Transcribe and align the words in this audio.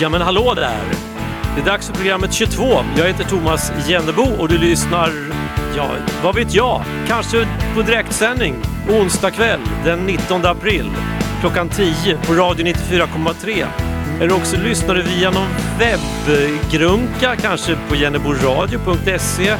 Ja 0.00 0.08
men 0.08 0.20
hallå 0.20 0.54
där! 0.54 1.08
Det 1.54 1.60
är 1.60 1.64
dags 1.64 1.86
för 1.86 1.94
programmet 1.94 2.32
22. 2.32 2.64
Jag 2.96 3.06
heter 3.06 3.24
Thomas 3.24 3.72
Jennebo 3.88 4.22
och 4.38 4.48
du 4.48 4.58
lyssnar, 4.58 5.10
ja 5.76 5.88
vad 6.22 6.34
vet 6.34 6.54
jag, 6.54 6.82
kanske 7.08 7.46
på 7.74 7.82
direktsändning 7.82 8.54
onsdag 8.90 9.30
kväll 9.30 9.60
den 9.84 10.06
19 10.06 10.46
april 10.46 10.90
klockan 11.40 11.68
10 11.68 12.18
på 12.26 12.32
Radio 12.34 12.66
94,3. 12.66 13.87
Eller 14.20 14.32
också 14.36 14.56
lyssnar 14.56 14.94
du 14.94 15.02
via 15.02 15.30
någon 15.30 15.48
webbgrunka, 15.78 17.36
kanske 17.36 17.76
på 17.88 17.96
jenneboradio.se 17.96 19.54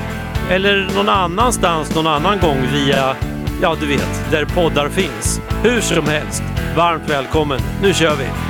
eller 0.50 0.88
någon 0.94 1.08
annanstans 1.08 1.94
någon 1.94 2.06
annan 2.06 2.38
gång 2.38 2.58
via, 2.72 3.16
ja 3.62 3.76
du 3.80 3.86
vet, 3.86 4.30
där 4.30 4.44
poddar 4.44 4.88
finns. 4.88 5.40
Hur 5.62 5.80
som 5.80 6.06
helst, 6.06 6.42
varmt 6.76 7.10
välkommen. 7.10 7.60
Nu 7.82 7.94
kör 7.94 8.16
vi! 8.16 8.47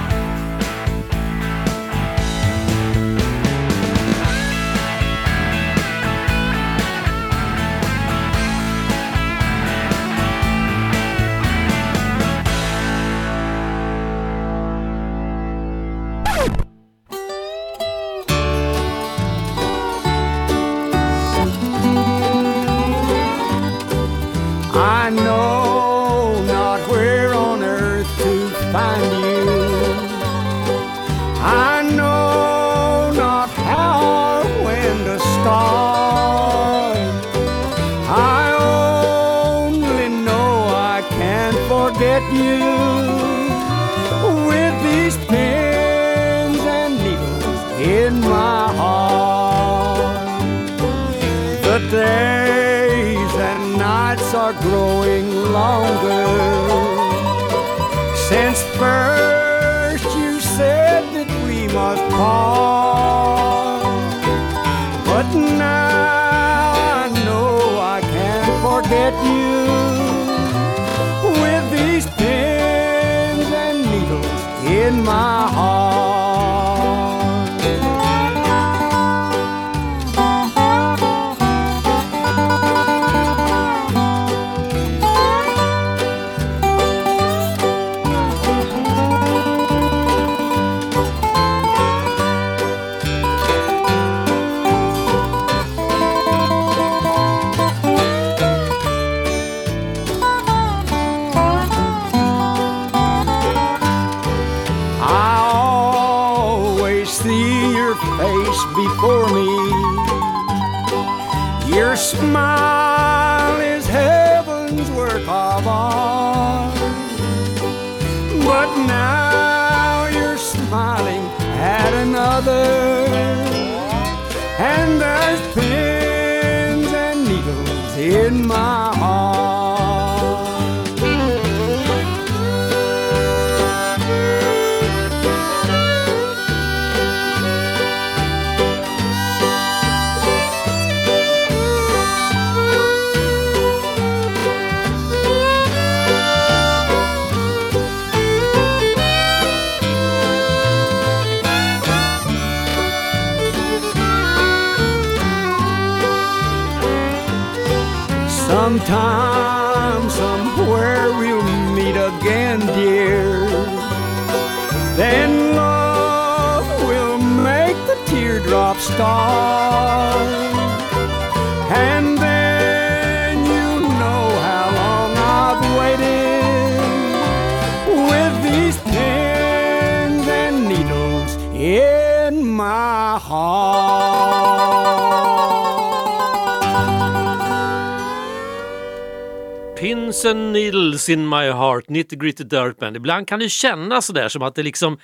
Pins 189.78 190.24
and 190.24 190.52
needles 190.52 191.08
in 191.08 191.28
my 191.28 191.50
heart, 191.50 191.88
nitty 191.88 192.16
gritty 192.16 192.44
dirt 192.44 192.78
band. 192.78 192.96
Ibland 192.96 193.28
kan 193.28 193.38
det 193.38 193.48
kännas 193.48 194.06
sådär 194.06 194.28
som 194.28 194.42
att 194.42 194.54
det 194.54 194.62
liksom 194.62 194.98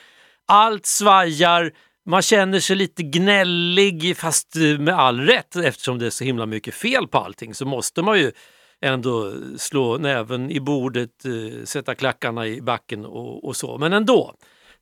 allt 0.47 0.87
svajar, 0.87 1.73
man 2.07 2.23
känner 2.23 2.61
sig 2.61 2.77
lite 2.77 3.03
gnällig 3.03 4.17
fast 4.17 4.57
eh, 4.57 4.79
med 4.79 4.95
all 4.95 5.21
rätt 5.21 5.57
eftersom 5.57 5.99
det 5.99 6.07
är 6.07 6.11
så 6.11 6.25
himla 6.25 6.47
mycket 6.47 6.75
fel 6.75 7.07
på 7.09 7.19
allting 7.19 7.55
så 7.55 7.67
måste 7.67 8.03
man 8.03 8.19
ju 8.19 8.33
ändå 8.81 9.33
slå 9.59 9.99
näven 9.99 10.51
i 10.51 10.61
bordet, 10.61 11.25
eh, 11.25 11.65
sätta 11.65 11.95
klackarna 11.95 12.47
i 12.47 12.61
backen 12.61 13.05
och, 13.05 13.45
och 13.45 13.57
så. 13.57 13.79
Men 13.79 13.93
ändå, 13.93 14.35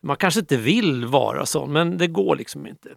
man 0.02 0.16
kanske 0.16 0.40
inte 0.40 0.56
vill 0.56 1.04
vara 1.04 1.46
sån 1.46 1.72
men 1.72 1.98
det 1.98 2.06
går 2.06 2.36
liksom 2.36 2.66
inte. 2.66 2.88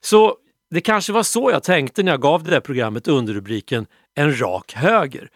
Så 0.00 0.36
det 0.70 0.80
kanske 0.80 1.12
var 1.12 1.22
så 1.22 1.50
jag 1.50 1.62
tänkte 1.62 2.02
när 2.02 2.12
jag 2.12 2.20
gav 2.20 2.42
det 2.42 2.50
där 2.50 2.60
programmet 2.60 3.08
underrubriken 3.08 3.86
En 4.14 4.40
rak 4.40 4.72
höger. 4.72 5.30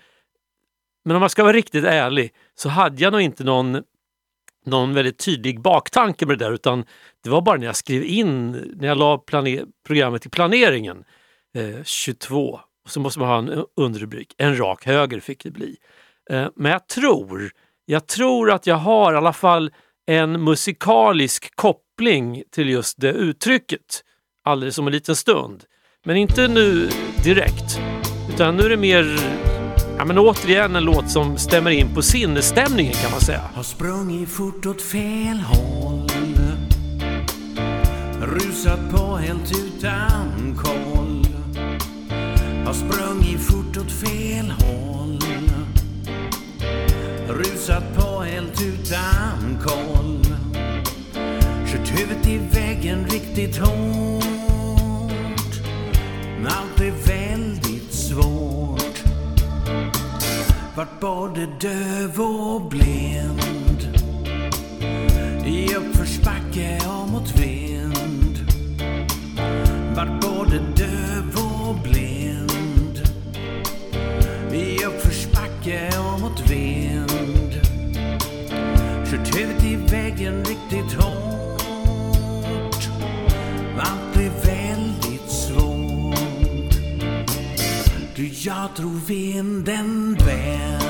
Men 1.04 1.16
om 1.16 1.20
man 1.20 1.30
ska 1.30 1.42
vara 1.42 1.52
riktigt 1.52 1.84
ärlig 1.84 2.32
så 2.54 2.68
hade 2.68 3.02
jag 3.02 3.12
nog 3.12 3.20
inte 3.20 3.44
någon, 3.44 3.82
någon 4.66 4.94
väldigt 4.94 5.18
tydlig 5.18 5.60
baktanke 5.60 6.26
med 6.26 6.38
det 6.38 6.44
där 6.44 6.52
utan 6.52 6.84
det 7.24 7.30
var 7.30 7.40
bara 7.40 7.56
när 7.56 7.66
jag 7.66 7.76
skrev 7.76 8.04
in, 8.04 8.50
när 8.76 8.88
jag 8.88 8.98
la 8.98 9.24
programmet 9.86 10.26
i 10.26 10.28
planeringen, 10.28 11.04
eh, 11.54 11.82
22, 11.84 12.60
och 12.84 12.90
så 12.90 13.00
måste 13.00 13.20
man 13.20 13.28
ha 13.28 13.38
en 13.38 13.64
underrubrik, 13.76 14.34
en 14.36 14.58
rak 14.58 14.86
höger 14.86 15.20
fick 15.20 15.44
det 15.44 15.50
bli. 15.50 15.76
Eh, 16.30 16.48
men 16.54 16.72
jag 16.72 16.88
tror, 16.88 17.50
jag 17.84 18.06
tror 18.06 18.50
att 18.50 18.66
jag 18.66 18.76
har 18.76 19.12
i 19.12 19.16
alla 19.16 19.32
fall 19.32 19.70
en 20.06 20.44
musikalisk 20.44 21.56
koppling 21.56 22.42
till 22.54 22.68
just 22.68 23.00
det 23.00 23.12
uttrycket 23.12 24.02
alldeles 24.44 24.78
om 24.78 24.86
en 24.86 24.92
liten 24.92 25.16
stund. 25.16 25.64
Men 26.04 26.16
inte 26.16 26.48
nu 26.48 26.88
direkt, 27.24 27.80
utan 28.34 28.56
nu 28.56 28.62
är 28.62 28.70
det 28.70 28.76
mer 28.76 29.18
Ja, 29.98 30.04
men 30.04 30.18
återigen 30.18 30.76
en 30.76 30.84
låt 30.84 31.10
som 31.10 31.38
stämmer 31.38 31.70
in 31.70 31.94
på 31.94 32.02
sinnesstämningen 32.02 32.92
kan 32.92 33.10
man 33.10 33.20
säga. 33.20 33.40
Har 33.54 33.62
sprungit 33.62 34.28
fort 34.28 34.66
åt 34.66 34.82
fel 34.82 35.38
håll 35.38 36.10
Rusat 38.22 38.90
på 38.90 39.16
helt 39.16 39.50
utan 39.50 40.56
koll 40.56 41.26
Har 42.66 42.72
sprungit 42.72 43.40
fort 43.40 43.76
åt 43.76 43.92
fel 43.92 44.50
håll. 44.50 44.75
Rusat 47.28 47.84
på 47.96 48.22
helt 48.22 48.62
utan 48.62 49.58
koll. 49.64 50.24
Kört 51.66 52.00
huvudet 52.00 52.26
i 52.26 52.38
väggen 52.38 53.06
riktigt 53.06 53.56
hårt. 53.56 54.24
Allt 56.48 56.80
är 56.80 56.92
väldigt 57.06 57.92
svårt. 57.92 59.02
Vart 60.76 61.00
både 61.00 61.46
döv 61.60 62.20
och 62.20 62.68
blind. 62.68 63.98
I 65.46 65.74
uppförsbacke 65.74 66.80
och 66.88 67.08
mot 67.08 67.38
vind. 67.38 68.52
Vart 69.96 70.20
både 70.20 70.58
döv 70.76 71.36
och 71.36 71.74
blind. 71.74 73.00
I 74.52 74.84
uppförsbacke 74.84 75.90
och 75.98 76.20
mot 76.20 76.50
vind. 76.50 76.95
Ut 79.36 79.64
i 79.64 79.76
väggen 79.76 80.44
riktigt 80.44 80.92
hårt 80.92 82.88
Allt 83.78 84.14
blev 84.14 84.32
väldigt 84.32 85.30
svårt 85.30 86.74
Du, 88.16 88.26
jag 88.26 88.76
tror 88.76 89.00
vinden 89.06 90.14
bär. 90.14 90.85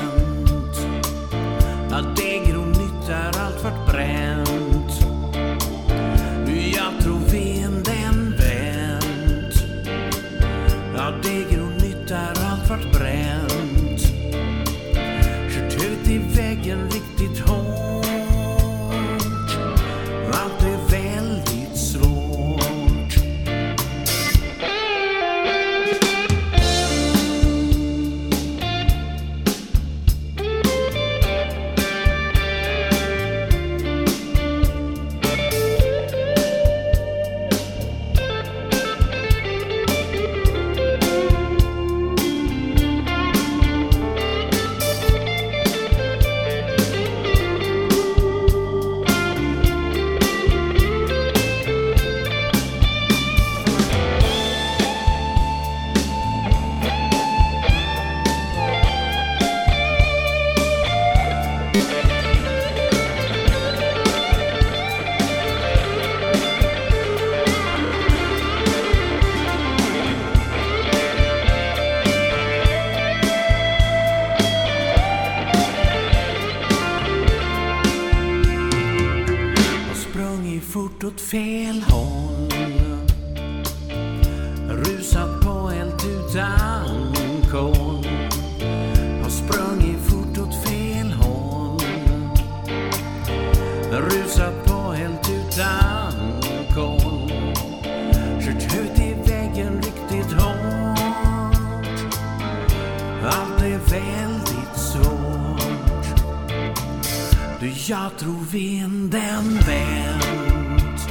Jag 107.89 108.17
tror 108.17 108.43
vinden 108.51 109.59
vänt. 109.67 111.09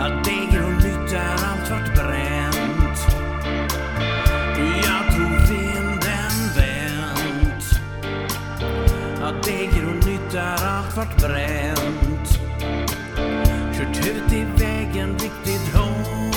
Att 0.00 0.24
dägg 0.24 0.62
och 0.64 0.72
nytt 0.72 1.12
är 1.12 1.32
allt 1.32 1.70
vart 1.70 1.94
bränt. 1.94 2.98
Jag 4.84 5.14
tror 5.14 5.46
vinden 5.48 6.32
vänt. 6.56 7.64
Att 9.22 9.42
dägg 9.42 9.70
och 9.88 10.06
nytt 10.06 10.34
är 10.34 10.66
allt 10.66 10.96
vart 10.96 11.20
bränt. 11.20 12.38
Kört 13.76 14.06
ut 14.06 14.32
i 14.32 14.46
vägen 14.56 15.18
riktigt 15.18 15.74
hårt. 15.74 16.36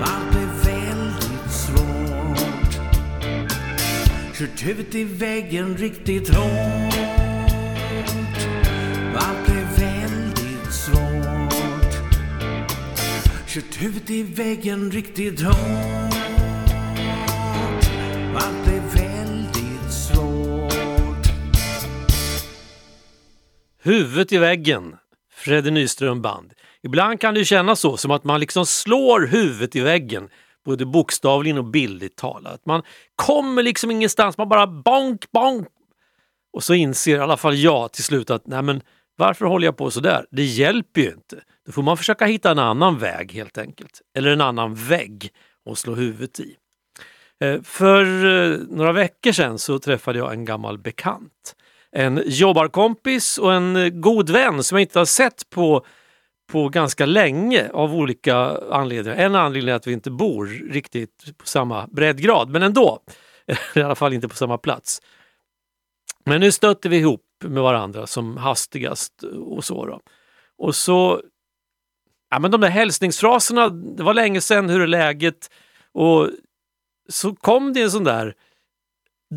Allt 0.00 0.36
är 0.36 0.70
väldigt 0.70 1.50
svårt. 1.50 2.76
Kört 4.34 4.66
huvudet 4.66 4.94
i 4.94 5.04
väggen 5.04 5.76
riktigt 5.76 6.34
hårt. 6.34 6.85
Kört 13.56 13.82
huvudet 13.82 14.10
i 14.10 14.22
väggen 14.22 14.90
riktigt 14.90 15.42
hårt 15.42 15.54
Allt 18.34 18.66
är 18.66 18.96
väldigt 18.96 19.92
svårt 19.92 21.26
Huvudet 23.82 24.32
i 24.32 24.38
väggen, 24.38 24.96
Freddy 25.32 25.70
Nyström 25.70 26.22
Band. 26.22 26.52
Ibland 26.82 27.20
kan 27.20 27.34
det 27.34 27.44
kännas 27.44 27.80
så, 27.80 27.96
som 27.96 28.10
att 28.10 28.24
man 28.24 28.40
liksom 28.40 28.66
slår 28.66 29.26
huvudet 29.26 29.76
i 29.76 29.80
väggen, 29.80 30.28
både 30.64 30.86
bokstavligen 30.86 31.58
och 31.58 31.64
bildligt 31.64 32.18
talat. 32.18 32.66
Man 32.66 32.82
kommer 33.14 33.62
liksom 33.62 33.90
ingenstans, 33.90 34.38
man 34.38 34.48
bara 34.48 34.66
bonk, 34.66 35.32
bonk. 35.32 35.68
Och 36.52 36.64
så 36.64 36.74
inser 36.74 37.16
i 37.16 37.20
alla 37.20 37.36
fall 37.36 37.56
jag 37.56 37.92
till 37.92 38.04
slut 38.04 38.30
att 38.30 38.46
nej 38.46 38.62
men 38.62 38.80
varför 39.16 39.44
håller 39.44 39.66
jag 39.66 39.76
på 39.76 39.90
så 39.90 40.00
där? 40.00 40.26
Det 40.30 40.44
hjälper 40.44 41.00
ju 41.00 41.08
inte. 41.08 41.42
Då 41.66 41.72
får 41.72 41.82
man 41.82 41.96
försöka 41.96 42.26
hitta 42.26 42.50
en 42.50 42.58
annan 42.58 42.98
väg 42.98 43.32
helt 43.32 43.58
enkelt. 43.58 44.00
Eller 44.14 44.30
en 44.30 44.40
annan 44.40 44.74
vägg 44.74 45.30
att 45.70 45.78
slå 45.78 45.94
huvudet 45.94 46.40
i. 46.40 46.56
Eh, 47.40 47.62
för 47.62 48.24
eh, 48.24 48.58
några 48.68 48.92
veckor 48.92 49.32
sedan 49.32 49.58
så 49.58 49.78
träffade 49.78 50.18
jag 50.18 50.32
en 50.32 50.44
gammal 50.44 50.78
bekant. 50.78 51.56
En 51.92 52.22
jobbarkompis 52.26 53.38
och 53.38 53.52
en 53.52 53.76
eh, 53.76 53.88
god 53.88 54.30
vän 54.30 54.62
som 54.62 54.76
jag 54.76 54.82
inte 54.82 54.98
har 54.98 55.06
sett 55.06 55.50
på, 55.50 55.86
på 56.52 56.68
ganska 56.68 57.06
länge 57.06 57.70
av 57.72 57.94
olika 57.94 58.36
anledningar. 58.70 59.18
En 59.18 59.34
anledning 59.34 59.70
är 59.70 59.76
att 59.76 59.86
vi 59.86 59.92
inte 59.92 60.10
bor 60.10 60.46
riktigt 60.70 61.38
på 61.38 61.46
samma 61.46 61.86
breddgrad, 61.86 62.50
men 62.50 62.62
ändå. 62.62 63.02
I 63.74 63.80
alla 63.80 63.94
fall 63.94 64.12
inte 64.12 64.28
på 64.28 64.36
samma 64.36 64.58
plats. 64.58 65.02
Men 66.24 66.40
nu 66.40 66.52
stötte 66.52 66.88
vi 66.88 66.96
ihop 66.96 67.22
med 67.44 67.62
varandra 67.62 68.06
som 68.06 68.36
hastigast 68.36 69.22
och 69.22 69.64
så. 69.64 69.86
Då. 69.86 70.00
Och 70.58 70.74
så, 70.74 71.22
ja 72.36 72.40
men 72.40 72.50
de 72.50 72.60
där 72.60 72.68
hälsningsfraserna, 72.68 73.68
det 73.68 74.02
var 74.02 74.14
länge 74.14 74.40
sedan, 74.40 74.68
hur 74.68 74.80
är 74.80 74.86
läget? 74.86 75.50
Och 75.92 76.30
så 77.08 77.34
kom 77.34 77.72
det 77.72 77.82
en 77.82 77.90
sån 77.90 78.04
där 78.04 78.34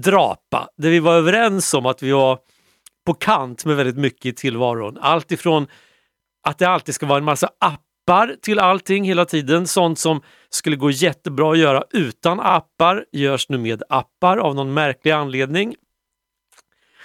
drapa 0.03 0.69
där 0.77 0.89
vi 0.89 0.99
var 0.99 1.13
överens 1.13 1.73
om 1.73 1.85
att 1.85 2.03
vi 2.03 2.11
var 2.11 2.39
på 3.05 3.13
kant 3.13 3.65
med 3.65 3.75
väldigt 3.75 3.97
mycket 3.97 4.25
i 4.25 4.33
tillvaron. 4.33 4.97
Allt 5.01 5.31
ifrån 5.31 5.67
att 6.47 6.57
det 6.57 6.65
alltid 6.65 6.95
ska 6.95 7.05
vara 7.05 7.17
en 7.17 7.23
massa 7.23 7.49
appar 7.59 8.35
till 8.41 8.59
allting 8.59 9.03
hela 9.03 9.25
tiden. 9.25 9.67
Sånt 9.67 9.99
som 9.99 10.21
skulle 10.49 10.75
gå 10.75 10.91
jättebra 10.91 11.51
att 11.51 11.57
göra 11.57 11.83
utan 11.91 12.39
appar 12.39 13.05
görs 13.11 13.49
nu 13.49 13.57
med 13.57 13.83
appar 13.89 14.37
av 14.37 14.55
någon 14.55 14.73
märklig 14.73 15.11
anledning. 15.11 15.75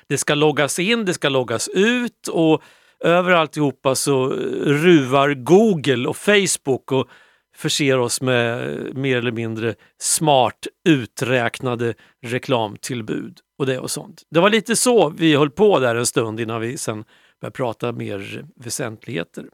Det 0.08 0.18
ska 0.18 0.34
loggas 0.34 0.78
in, 0.78 1.04
det 1.04 1.14
ska 1.14 1.28
loggas 1.28 1.68
ut 1.68 2.28
och 2.28 2.62
över 3.04 3.30
alltihopa 3.30 3.94
så 3.94 4.28
ruvar 4.64 5.34
Google 5.34 6.08
och 6.08 6.16
Facebook 6.16 6.92
och 6.92 7.08
förser 7.56 7.98
oss 7.98 8.20
med 8.20 8.78
mer 8.96 9.16
eller 9.16 9.32
mindre 9.32 9.74
smart 9.98 10.66
uträknade 10.88 11.94
reklamtillbud 12.22 13.38
och 13.58 13.66
det 13.66 13.78
och 13.78 13.90
sånt. 13.90 14.22
Det 14.30 14.40
var 14.40 14.50
lite 14.50 14.76
så 14.76 15.08
vi 15.08 15.36
höll 15.36 15.50
på 15.50 15.78
där 15.78 15.94
en 15.94 16.06
stund 16.06 16.40
innan 16.40 16.60
vi 16.60 16.78
sen 16.78 17.04
började 17.40 17.56
prata 17.56 17.92
mer 17.92 18.44
väsentligheter. 18.56 19.44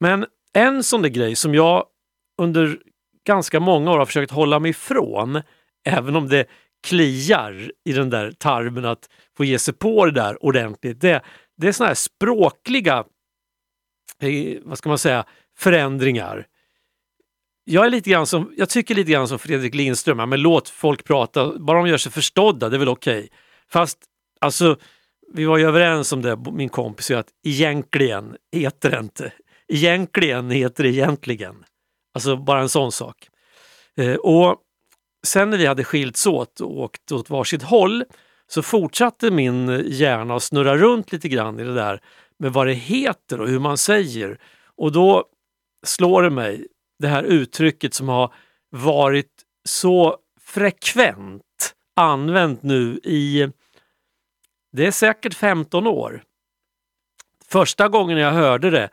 Men 0.00 0.26
en 0.54 0.82
sån 0.82 1.02
där 1.02 1.08
grej 1.08 1.36
som 1.36 1.54
jag 1.54 1.84
under 2.42 2.78
ganska 3.26 3.60
många 3.60 3.92
år 3.92 3.98
har 3.98 4.06
försökt 4.06 4.32
hålla 4.32 4.58
mig 4.58 4.70
ifrån, 4.70 5.42
även 5.84 6.16
om 6.16 6.28
det 6.28 6.46
kliar 6.86 7.70
i 7.84 7.92
den 7.92 8.10
där 8.10 8.32
tarmen 8.32 8.84
att 8.84 9.08
få 9.36 9.44
ge 9.44 9.58
sig 9.58 9.74
på 9.74 10.06
det 10.06 10.12
där 10.12 10.44
ordentligt. 10.44 11.00
Det, 11.00 11.22
det 11.56 11.68
är 11.68 11.72
sådana 11.72 11.88
här 11.88 11.94
språkliga, 11.94 13.04
eh, 14.20 14.58
vad 14.62 14.78
ska 14.78 14.88
man 14.88 14.98
säga, 14.98 15.24
förändringar. 15.56 16.46
Jag, 17.64 17.86
är 17.86 17.90
lite 17.90 18.10
grann 18.10 18.26
som, 18.26 18.54
jag 18.56 18.68
tycker 18.68 18.94
lite 18.94 19.12
grann 19.12 19.28
som 19.28 19.38
Fredrik 19.38 19.74
Lindström, 19.74 20.18
ja, 20.18 20.26
men 20.26 20.40
låt 20.40 20.68
folk 20.68 21.04
prata, 21.04 21.58
bara 21.58 21.78
de 21.78 21.88
gör 21.88 21.98
sig 21.98 22.12
förstådda, 22.12 22.68
det 22.68 22.76
är 22.76 22.78
väl 22.78 22.88
okej. 22.88 23.18
Okay. 23.18 23.28
Fast 23.68 23.98
alltså, 24.40 24.76
vi 25.32 25.44
var 25.44 25.58
ju 25.58 25.66
överens 25.66 26.12
om 26.12 26.22
det, 26.22 26.36
min 26.52 26.68
kompis, 26.68 27.10
att 27.10 27.28
egentligen 27.46 28.36
heter 28.52 28.90
det 28.90 28.98
inte. 28.98 29.32
Egentligen 29.68 30.50
heter 30.50 30.84
det 30.84 30.90
egentligen. 30.90 31.64
Alltså 32.14 32.36
bara 32.36 32.60
en 32.60 32.68
sån 32.68 32.92
sak. 32.92 33.28
Eh, 33.96 34.14
och 34.14 34.56
sen 35.26 35.50
när 35.50 35.58
vi 35.58 35.66
hade 35.66 35.84
skilts 35.84 36.26
åt 36.26 36.60
och 36.60 36.78
åkt 36.78 37.12
åt 37.12 37.30
varsitt 37.30 37.62
håll 37.62 38.04
så 38.48 38.62
fortsatte 38.62 39.30
min 39.30 39.82
hjärna 39.86 40.36
att 40.36 40.42
snurra 40.42 40.76
runt 40.76 41.12
lite 41.12 41.28
grann 41.28 41.60
i 41.60 41.64
det 41.64 41.74
där 41.74 42.00
med 42.38 42.52
vad 42.52 42.66
det 42.66 42.72
heter 42.72 43.40
och 43.40 43.48
hur 43.48 43.58
man 43.58 43.78
säger. 43.78 44.38
Och 44.76 44.92
då 44.92 45.24
slår 45.86 46.22
det 46.22 46.30
mig, 46.30 46.66
det 46.98 47.08
här 47.08 47.22
uttrycket 47.22 47.94
som 47.94 48.08
har 48.08 48.34
varit 48.70 49.32
så 49.64 50.18
frekvent 50.40 51.74
använt 51.96 52.62
nu 52.62 53.00
i, 53.02 53.48
det 54.72 54.86
är 54.86 54.90
säkert 54.90 55.34
15 55.34 55.86
år. 55.86 56.22
Första 57.48 57.88
gången 57.88 58.18
jag 58.18 58.32
hörde 58.32 58.70
det 58.70 58.90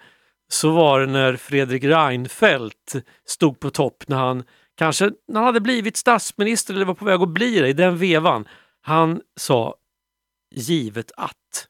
så 0.47 0.71
var 0.71 0.99
det 0.99 1.05
när 1.05 1.35
Fredrik 1.35 1.83
Reinfeldt 1.83 2.95
stod 3.25 3.59
på 3.59 3.69
topp 3.69 4.03
när 4.07 4.17
han 4.17 4.43
kanske 4.75 5.05
när 5.27 5.39
han 5.39 5.43
hade 5.43 5.61
blivit 5.61 5.97
statsminister 5.97 6.73
eller 6.73 6.85
var 6.85 6.93
på 6.93 7.05
väg 7.05 7.21
att 7.21 7.29
bli 7.29 7.59
det 7.59 7.67
i 7.67 7.73
den 7.73 7.97
vevan. 7.97 8.47
Han 8.81 9.21
sa 9.35 9.75
givet 10.51 11.11
att. 11.17 11.67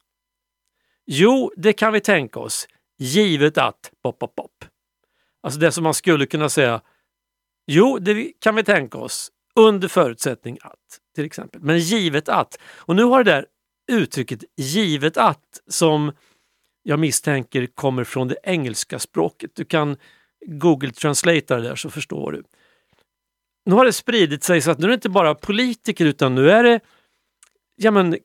Jo, 1.06 1.52
det 1.58 1.74
kan 1.74 1.94
vi 1.94 2.02
tänka 2.02 2.40
oss. 2.40 2.68
Givet 2.98 3.58
att... 3.58 3.92
Pop, 4.04 4.20
pop, 4.20 4.36
pop. 4.36 4.66
Alltså 5.44 5.60
det 5.60 5.72
som 5.72 5.84
man 5.84 5.94
skulle 5.94 6.26
kunna 6.26 6.50
säga. 6.50 6.82
Jo, 7.68 8.00
det 8.00 8.32
kan 8.40 8.56
vi 8.56 8.64
tänka 8.64 8.98
oss. 8.98 9.32
Under 9.56 9.88
förutsättning 9.88 10.58
att, 10.62 11.00
till 11.16 11.26
exempel. 11.26 11.62
Men 11.62 11.80
givet 11.80 12.30
att. 12.30 12.58
Och 12.76 12.96
nu 12.96 13.04
har 13.04 13.24
det 13.24 13.32
där 13.32 13.46
uttrycket 13.92 14.44
givet 14.58 15.18
att 15.18 15.62
som 15.68 16.12
jag 16.84 17.00
misstänker 17.00 17.66
kommer 17.66 18.04
från 18.04 18.28
det 18.28 18.38
engelska 18.44 19.00
språket. 19.00 19.52
Du 19.56 19.66
kan 19.66 19.98
Google 20.46 20.92
Translate 20.92 21.56
det 21.56 21.62
där 21.62 21.76
så 21.76 21.90
förstår 21.90 22.32
du. 22.32 22.44
Nu 23.66 23.76
har 23.76 23.86
det 23.86 23.94
spridit 23.94 24.44
sig 24.44 24.62
så 24.62 24.72
att 24.72 24.80
nu 24.80 24.86
är 24.86 24.90
det 24.90 24.94
inte 24.94 25.10
bara 25.10 25.36
politiker 25.36 26.06
utan 26.06 26.36
nu 26.36 26.52
är 26.52 26.64
det 26.64 26.80
ja 27.84 27.92
men 27.92 28.18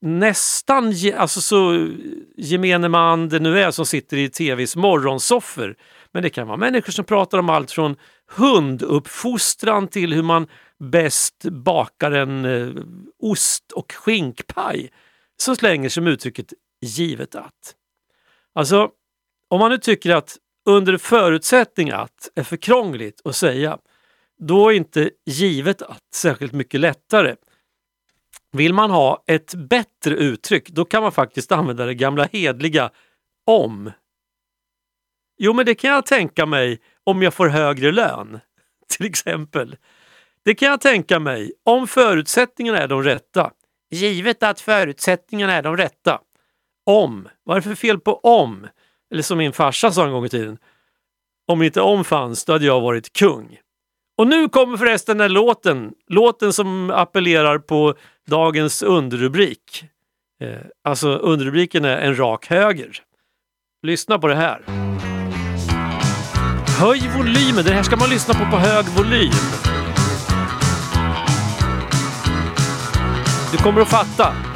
nästan 0.00 0.94
alltså 1.16 1.40
så 1.40 1.88
gemene 2.36 2.88
man 2.88 3.28
det 3.28 3.38
nu 3.38 3.60
är 3.60 3.70
som 3.70 3.86
sitter 3.86 4.16
i 4.16 4.28
tvs 4.28 4.76
morgonsoffer. 4.76 5.76
Men 6.12 6.22
det 6.22 6.30
kan 6.30 6.46
vara 6.46 6.56
människor 6.56 6.92
som 6.92 7.04
pratar 7.04 7.38
om 7.38 7.48
allt 7.48 7.70
från 7.70 7.96
hunduppfostran 8.36 9.88
till 9.88 10.12
hur 10.12 10.22
man 10.22 10.46
bäst 10.78 11.44
bakar 11.44 12.12
en 12.12 12.44
eh, 12.44 12.82
ost 13.18 13.72
och 13.72 13.92
skinkpaj. 13.92 14.92
Så 15.36 15.56
slänger 15.56 15.88
som 15.88 16.06
uttrycket 16.06 16.52
givet 16.80 17.34
att. 17.34 17.74
Alltså, 18.54 18.90
om 19.48 19.60
man 19.60 19.70
nu 19.70 19.78
tycker 19.78 20.10
att 20.10 20.36
under 20.66 20.96
förutsättning 20.96 21.90
att 21.90 22.28
är 22.34 22.42
för 22.42 22.56
krångligt 22.56 23.20
att 23.24 23.36
säga, 23.36 23.78
då 24.38 24.68
är 24.68 24.72
inte 24.72 25.10
givet 25.26 25.82
att 25.82 26.02
särskilt 26.14 26.52
mycket 26.52 26.80
lättare. 26.80 27.36
Vill 28.52 28.72
man 28.72 28.90
ha 28.90 29.24
ett 29.26 29.54
bättre 29.54 30.14
uttryck, 30.14 30.68
då 30.68 30.84
kan 30.84 31.02
man 31.02 31.12
faktiskt 31.12 31.52
använda 31.52 31.86
det 31.86 31.94
gamla 31.94 32.28
hedliga 32.32 32.90
om. 33.46 33.90
Jo, 35.38 35.52
men 35.52 35.66
det 35.66 35.74
kan 35.74 35.90
jag 35.90 36.06
tänka 36.06 36.46
mig 36.46 36.80
om 37.04 37.22
jag 37.22 37.34
får 37.34 37.48
högre 37.48 37.92
lön, 37.92 38.40
till 38.96 39.06
exempel. 39.06 39.76
Det 40.44 40.54
kan 40.54 40.68
jag 40.68 40.80
tänka 40.80 41.18
mig 41.18 41.52
om 41.64 41.86
förutsättningarna 41.86 42.78
är 42.78 42.88
de 42.88 43.02
rätta. 43.02 43.50
Givet 43.90 44.42
att 44.42 44.60
förutsättningarna 44.60 45.52
är 45.52 45.62
de 45.62 45.76
rätta. 45.76 46.20
Om. 46.86 47.28
Vad 47.44 47.56
är 47.56 47.60
det 47.60 47.68
för 47.68 47.74
fel 47.74 48.00
på 48.00 48.18
om? 48.18 48.66
Eller 49.10 49.22
som 49.22 49.38
min 49.38 49.52
farsa 49.52 49.92
sa 49.92 50.06
en 50.06 50.12
gång 50.12 50.24
i 50.24 50.28
tiden. 50.28 50.58
Om 51.46 51.62
inte 51.62 51.80
om 51.80 52.04
fanns, 52.04 52.44
då 52.44 52.52
hade 52.52 52.64
jag 52.64 52.80
varit 52.80 53.12
kung. 53.12 53.58
Och 54.18 54.26
nu 54.26 54.48
kommer 54.48 54.76
förresten 54.76 55.18
den 55.18 55.32
låten. 55.32 55.94
Låten 56.08 56.52
som 56.52 56.90
appellerar 56.90 57.58
på 57.58 57.94
dagens 58.26 58.82
underrubrik. 58.82 59.84
Eh, 60.40 60.58
alltså 60.84 61.08
underrubriken 61.08 61.84
är 61.84 61.96
en 61.98 62.18
rak 62.18 62.46
höger. 62.46 63.02
Lyssna 63.82 64.18
på 64.18 64.26
det 64.26 64.34
här. 64.34 64.64
Höj 66.78 67.10
volymen, 67.16 67.64
det 67.64 67.72
här 67.72 67.82
ska 67.82 67.96
man 67.96 68.10
lyssna 68.10 68.34
på 68.34 68.50
på 68.50 68.56
hög 68.56 68.84
volym. 68.84 69.32
Du 73.52 73.58
kommer 73.58 73.80
att 73.80 73.88
fatta. 73.88 74.53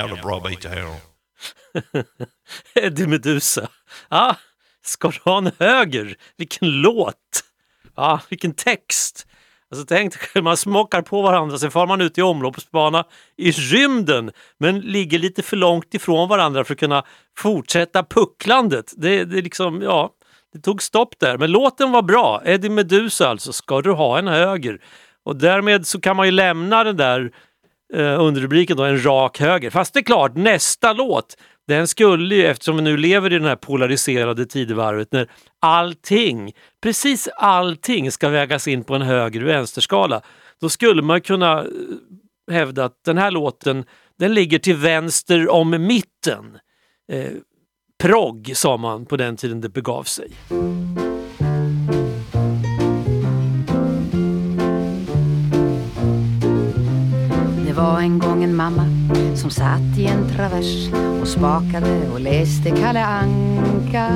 Jävla 0.00 0.22
bra 0.22 0.40
bit 0.40 0.64
jag. 0.64 0.96
Eddie 2.84 3.06
Meduza. 3.06 3.68
Ah, 4.08 4.34
ska 4.84 5.08
du 5.10 5.18
ha 5.24 5.38
en 5.38 5.50
höger? 5.58 6.16
Vilken 6.36 6.70
låt! 6.70 7.44
Ah, 7.94 8.18
vilken 8.28 8.54
text! 8.54 9.26
Alltså 9.70 9.86
tänk 9.86 10.12
dig 10.12 10.22
själv, 10.22 10.44
man 10.44 10.56
smockar 10.56 11.02
på 11.02 11.22
varandra, 11.22 11.58
sen 11.58 11.70
far 11.70 11.86
man 11.86 12.00
ut 12.00 12.18
i 12.18 12.22
omloppsbana 12.22 13.04
i 13.36 13.50
rymden 13.50 14.30
men 14.58 14.80
ligger 14.80 15.18
lite 15.18 15.42
för 15.42 15.56
långt 15.56 15.94
ifrån 15.94 16.28
varandra 16.28 16.64
för 16.64 16.74
att 16.74 16.80
kunna 16.80 17.04
fortsätta 17.38 18.02
pucklandet. 18.02 18.92
Det, 18.96 19.24
det, 19.24 19.42
liksom, 19.42 19.82
ja, 19.82 20.10
det 20.52 20.60
tog 20.60 20.82
stopp 20.82 21.14
där, 21.18 21.38
men 21.38 21.50
låten 21.50 21.92
var 21.92 22.02
bra. 22.02 22.42
Eddie 22.44 22.70
Meduza 22.70 23.28
alltså, 23.28 23.52
ska 23.52 23.82
du 23.82 23.92
ha 23.92 24.18
en 24.18 24.28
höger? 24.28 24.80
Och 25.24 25.36
därmed 25.36 25.86
så 25.86 26.00
kan 26.00 26.16
man 26.16 26.26
ju 26.26 26.32
lämna 26.32 26.84
den 26.84 26.96
där 26.96 27.32
eh, 27.94 28.20
underrubriken 28.20 28.76
då, 28.76 28.84
en 28.84 29.04
rak 29.04 29.40
höger. 29.40 29.70
Fast 29.70 29.94
det 29.94 30.00
är 30.00 30.04
klart, 30.04 30.34
nästa 30.34 30.92
låt, 30.92 31.36
den 31.68 31.88
skulle 31.88 32.34
ju, 32.34 32.46
eftersom 32.46 32.76
vi 32.76 32.82
nu 32.82 32.96
lever 32.96 33.32
i 33.32 33.38
det 33.38 33.48
här 33.48 33.56
polariserade 33.56 34.46
tidevarvet, 34.46 35.12
när 35.12 35.30
allting, 35.60 36.52
precis 36.82 37.28
allting 37.36 38.12
ska 38.12 38.28
vägas 38.28 38.68
in 38.68 38.84
på 38.84 38.94
en 38.94 39.02
höger-vänsterskala, 39.02 40.22
då 40.60 40.68
skulle 40.68 41.02
man 41.02 41.20
kunna 41.20 41.60
eh, 41.60 41.66
hävda 42.52 42.84
att 42.84 43.04
den 43.04 43.18
här 43.18 43.30
låten, 43.30 43.84
den 44.18 44.34
ligger 44.34 44.58
till 44.58 44.76
vänster 44.76 45.48
om 45.48 45.70
mitten. 45.70 46.58
Eh, 47.12 47.30
progg 48.02 48.52
sa 48.54 48.76
man 48.76 49.06
på 49.06 49.16
den 49.16 49.36
tiden 49.36 49.60
det 49.60 49.68
begav 49.68 50.02
sig. 50.02 50.30
Var 58.00 58.04
en 58.04 58.18
gång 58.18 58.44
en 58.44 58.56
mamma 58.56 58.84
som 59.34 59.50
satt 59.50 59.98
i 59.98 60.06
en 60.06 60.28
travers 60.28 60.88
och 61.20 61.28
spakade 61.28 62.08
och 62.12 62.20
läste 62.20 62.70
Kalle 62.70 63.04
Anka. 63.04 64.08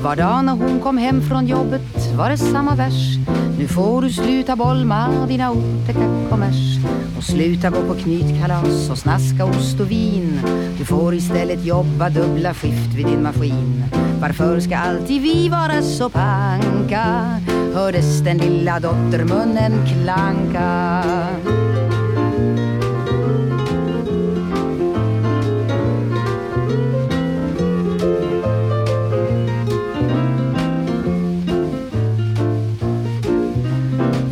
Var 0.00 0.16
dag 0.16 0.44
när 0.44 0.52
hon 0.52 0.80
kom 0.80 0.98
hem 0.98 1.22
från 1.22 1.46
jobbet 1.46 2.16
var 2.16 2.30
det 2.30 2.38
samma 2.38 2.74
vers. 2.74 3.16
Nu 3.58 3.68
får 3.68 4.02
du 4.02 4.10
sluta 4.10 4.56
bolma 4.56 5.26
dina 5.28 5.50
otäcka 5.50 6.28
kommers 6.30 6.78
och 7.16 7.24
sluta 7.24 7.70
gå 7.70 7.82
på 7.82 7.94
knytkalas 7.94 8.90
och 8.90 8.98
snaska 8.98 9.44
ost 9.44 9.80
och 9.80 9.90
vin. 9.90 10.40
Du 10.78 10.84
får 10.84 11.14
istället 11.14 11.64
jobba 11.64 12.10
dubbla 12.10 12.54
skift 12.54 12.94
vid 12.94 13.06
din 13.06 13.22
maskin. 13.22 13.84
Varför 14.20 14.60
ska 14.60 14.76
alltid 14.76 15.22
vi 15.22 15.48
vara 15.48 15.82
så 15.82 16.10
panka? 16.10 17.40
Hördes 17.74 18.20
den 18.20 18.38
lilla 18.38 18.80
dottermunnen 18.80 19.72
klanka. 19.86 21.02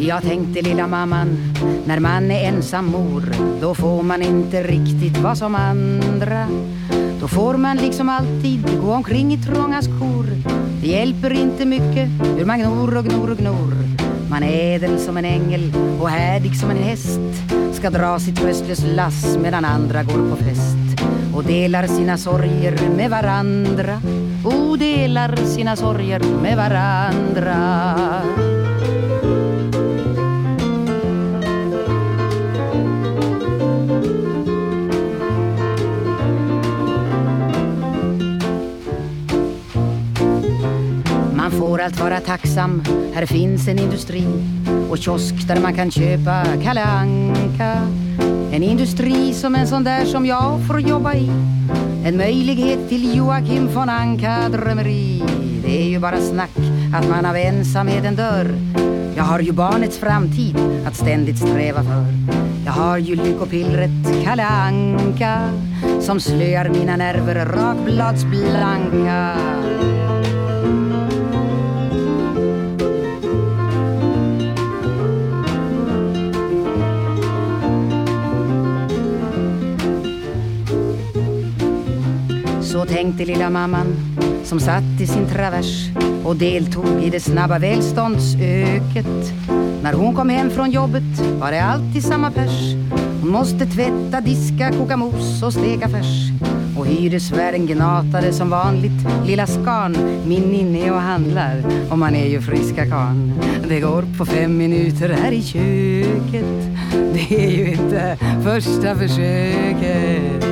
Jag 0.08 0.22
tänkte 0.22 0.62
lilla 0.62 0.86
mamman, 0.86 1.54
när 1.86 2.00
man 2.00 2.30
är 2.30 2.48
ensam 2.48 2.86
mor 2.86 3.22
då 3.60 3.74
får 3.74 4.02
man 4.02 4.22
inte 4.22 4.62
riktigt 4.62 5.18
vara 5.18 5.34
som 5.34 5.54
andra. 5.54 6.46
Då 7.20 7.28
får 7.28 7.56
man 7.56 7.76
liksom 7.76 8.08
alltid 8.08 8.80
gå 8.80 8.92
omkring 8.92 9.32
i 9.32 9.38
trånga 9.38 9.82
skor. 9.82 10.26
Det 10.80 10.88
hjälper 10.88 11.32
inte 11.32 11.64
mycket 11.64 12.08
hur 12.36 12.44
man 12.44 12.58
gnor 12.58 12.96
och 12.96 13.04
gnor 13.04 13.30
och 13.30 13.38
gnor. 13.38 13.74
Man 14.30 14.42
är 14.42 14.74
ädel 14.74 14.98
som 14.98 15.16
en 15.16 15.24
ängel 15.24 15.72
och 16.00 16.08
härdig 16.08 16.56
som 16.56 16.70
en 16.70 16.82
häst. 16.82 17.20
Ska 17.72 17.90
dra 17.90 18.18
sitt 18.18 18.36
tröstlös 18.36 18.84
lass 18.96 19.36
medan 19.42 19.64
andra 19.64 20.02
går 20.02 20.30
på 20.30 20.36
fest. 20.36 21.02
Och 21.34 21.44
delar 21.44 21.86
sina 21.86 22.18
sorger 22.18 22.88
med 22.96 23.10
varandra. 23.10 24.00
Och 24.44 24.78
delar 24.78 25.36
sina 25.36 25.76
sorger 25.76 26.20
med 26.42 26.56
varandra. 26.56 27.52
Går 41.72 41.78
får 41.78 41.84
allt 41.84 42.00
vara 42.00 42.20
tacksam, 42.20 42.82
här 43.14 43.26
finns 43.26 43.68
en 43.68 43.78
industri 43.78 44.26
och 44.90 44.98
kiosk 44.98 45.48
där 45.48 45.60
man 45.60 45.74
kan 45.74 45.90
köpa 45.90 46.44
Kalle 46.62 46.84
Anka. 46.84 47.88
En 48.52 48.62
industri 48.62 49.34
som 49.34 49.54
en 49.54 49.66
sån 49.66 49.84
där 49.84 50.04
som 50.04 50.26
jag 50.26 50.66
får 50.66 50.80
jobba 50.80 51.14
i. 51.14 51.30
En 52.04 52.16
möjlighet 52.16 52.88
till 52.88 53.16
Joakim 53.16 53.68
von 53.74 53.88
Anka 53.88 54.48
drömmeri. 54.48 55.22
Det 55.66 55.82
är 55.82 55.88
ju 55.88 55.98
bara 55.98 56.20
snack 56.20 56.58
att 56.96 57.08
man 57.08 57.26
av 57.26 57.36
ensamheten 57.36 58.16
dör. 58.16 58.54
Jag 59.16 59.24
har 59.24 59.40
ju 59.40 59.52
barnets 59.52 59.98
framtid 59.98 60.56
att 60.86 60.96
ständigt 60.96 61.38
sträva 61.38 61.82
för. 61.82 62.06
Jag 62.66 62.72
har 62.72 62.98
ju 62.98 63.16
lyckopillret 63.16 64.24
Kalle 64.24 64.44
Anka 64.44 65.50
som 66.00 66.20
slöar 66.20 66.68
mina 66.68 66.96
nerver 66.96 67.46
rakbladsblanka. 67.46 69.36
Så 82.72 82.84
tänkte 82.84 83.24
lilla 83.24 83.50
mamman 83.50 83.86
som 84.44 84.60
satt 84.60 85.00
i 85.00 85.06
sin 85.06 85.26
travers 85.26 85.88
och 86.24 86.36
deltog 86.36 87.02
i 87.02 87.10
det 87.10 87.20
snabba 87.20 87.58
välståndsöket. 87.58 89.32
När 89.82 89.92
hon 89.92 90.14
kom 90.14 90.28
hem 90.28 90.50
från 90.50 90.70
jobbet 90.70 91.20
var 91.40 91.52
det 91.52 91.64
alltid 91.64 92.04
samma 92.04 92.30
pers. 92.30 92.74
Hon 93.20 93.30
måste 93.30 93.66
tvätta, 93.66 94.20
diska, 94.20 94.72
koka 94.72 94.96
mos 94.96 95.42
och 95.42 95.52
steka 95.52 95.88
färs. 95.88 96.30
Och 96.78 96.86
hyresvärden 96.86 97.66
gnatade 97.66 98.32
som 98.32 98.50
vanligt 98.50 99.26
lilla 99.26 99.46
skan 99.46 99.96
Min 100.26 100.54
inne 100.54 100.90
och 100.90 101.00
handlar 101.00 101.62
och 101.90 101.98
man 101.98 102.14
är 102.14 102.26
ju 102.26 102.40
friska 102.40 102.86
kan 102.86 103.32
Det 103.68 103.80
går 103.80 104.04
på 104.18 104.26
fem 104.26 104.58
minuter 104.58 105.08
här 105.08 105.32
i 105.32 105.42
köket 105.42 106.76
Det 107.14 107.44
är 107.44 107.50
ju 107.50 107.72
inte 107.72 108.18
första 108.44 108.96
försöket 108.96 110.51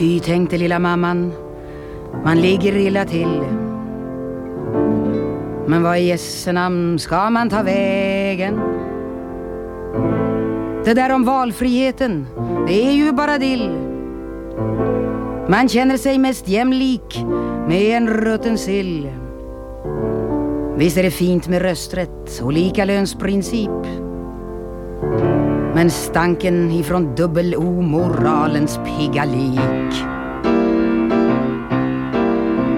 Fy 0.00 0.20
tänkte 0.20 0.58
lilla 0.58 0.78
mamman, 0.78 1.32
man 2.24 2.40
ligger 2.40 2.76
illa 2.76 3.04
till. 3.04 3.40
Men 5.66 5.82
vad 5.82 5.98
i 5.98 6.00
jösse 6.00 6.52
namn 6.52 6.98
ska 6.98 7.30
man 7.30 7.50
ta 7.50 7.62
vägen? 7.62 8.60
Det 10.84 10.94
där 10.94 11.12
om 11.12 11.24
valfriheten, 11.24 12.26
det 12.66 12.86
är 12.88 12.92
ju 12.92 13.12
bara 13.12 13.38
dill. 13.38 13.70
Man 15.48 15.68
känner 15.68 15.96
sig 15.96 16.18
mest 16.18 16.48
jämlik 16.48 17.24
med 17.68 17.96
en 17.96 18.08
rutten 18.08 18.58
sill. 18.58 19.08
Visst 20.76 20.96
är 20.96 21.02
det 21.02 21.10
fint 21.10 21.48
med 21.48 21.62
rösträtt 21.62 22.40
och 22.42 22.52
likalönsprincip. 22.52 24.09
Men 25.80 25.90
stanken 25.90 26.70
ifrån 26.70 27.14
dubbelomoralens 27.14 28.78
pigga 28.84 29.24
lik 29.24 29.94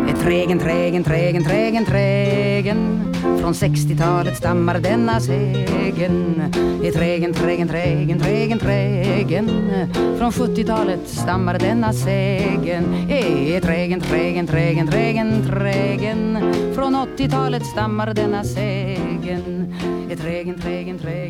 är 0.09 0.23
trägen, 0.23 0.59
trägen, 0.59 1.05
trägen, 1.05 1.45
trägen, 1.45 1.85
trägen. 1.85 3.12
Från 3.23 3.53
60-talet 3.53 4.37
stammar 4.37 4.81
denna 4.81 5.21
sägen 5.21 6.43
Är 6.85 6.93
trägen, 6.93 7.35
trägen, 7.35 7.69
trägen, 7.69 8.19
trägen, 8.19 8.59
trägen. 8.59 9.49
Från 10.19 10.31
70-talet 10.31 11.09
stammar 11.09 11.59
denna 11.59 11.93
sägen 11.93 13.11
Är 13.11 13.61
trägen, 13.61 14.01
trägen, 14.01 14.47
trägen, 14.47 14.89
trägen, 14.89 15.47
trägen. 15.47 16.39
Från 16.75 16.97
80-talet 16.97 17.67
stammar 17.67 18.15
denna 18.15 18.45
sägen 18.45 19.75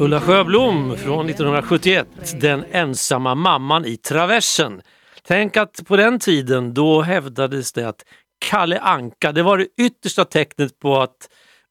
Ulla 0.01 0.21
Sjöblom 0.21 0.97
från 0.97 1.29
1971, 1.29 2.07
Den 2.41 2.65
ensamma 2.71 3.35
mamman 3.35 3.85
i 3.85 3.97
Traversen. 3.97 4.81
Tänk 5.27 5.57
att 5.57 5.81
på 5.87 5.97
den 5.97 6.19
tiden 6.19 6.75
då 6.75 7.03
hävdades 7.03 7.73
det 7.73 7.89
att 7.89 8.05
Kalle 8.51 8.79
Anka, 8.79 9.33
det 9.33 9.43
var 9.43 9.59
det 9.59 9.67
yttersta 9.81 10.25
tecknet 10.25 10.79
på 10.79 11.01
att 11.01 11.29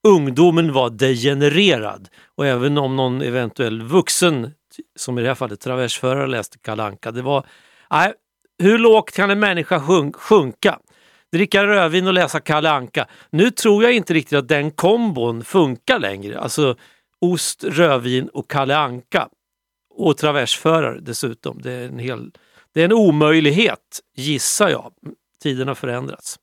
ungdomen 0.08 0.74
var 0.74 0.90
degenererad. 0.90 2.10
Och 2.36 2.46
även 2.46 2.78
om 2.78 2.96
någon 2.96 3.22
eventuell 3.22 3.82
vuxen, 3.82 4.52
som 4.96 5.20
i 5.20 5.22
det 5.22 5.28
här 5.28 5.36
fallet 5.36 5.60
traversförare, 5.60 6.28
läste 6.28 6.58
Kalanka. 6.58 7.12
Det 7.12 7.22
var, 7.22 7.46
nej, 7.92 8.14
hur 8.60 8.78
lågt 8.78 9.12
kan 9.12 9.30
en 9.30 9.40
människa 9.40 9.80
sjunka? 10.14 10.80
Dricka 11.32 11.66
rödvin 11.66 12.08
och 12.08 12.14
läsa 12.14 12.40
Kalle 12.40 12.72
Anka. 12.72 13.08
Nu 13.30 13.52
tror 13.52 13.84
jag 13.84 13.94
inte 13.94 14.14
riktigt 14.14 14.38
att 14.38 14.48
den 14.48 14.72
kombon 14.72 15.44
funkar 15.44 16.00
längre. 16.00 16.40
Alltså 16.40 16.76
ost, 17.22 17.64
rödvin 17.64 18.28
och 18.28 18.50
Kalle 18.50 18.78
Anka. 18.78 19.28
Och 19.94 20.18
traversförare 20.18 21.00
dessutom. 21.00 21.60
Det 21.62 21.72
är 21.72 21.86
en, 21.86 22.00
hel, 22.00 22.32
det 22.74 22.82
är 22.82 22.86
en 22.86 22.94
omöjlighet, 22.94 24.00
gissar 24.16 24.70
jag. 24.70 24.94
Tiden 25.44 25.68
har 25.68 25.76
förändrats. 25.76 26.40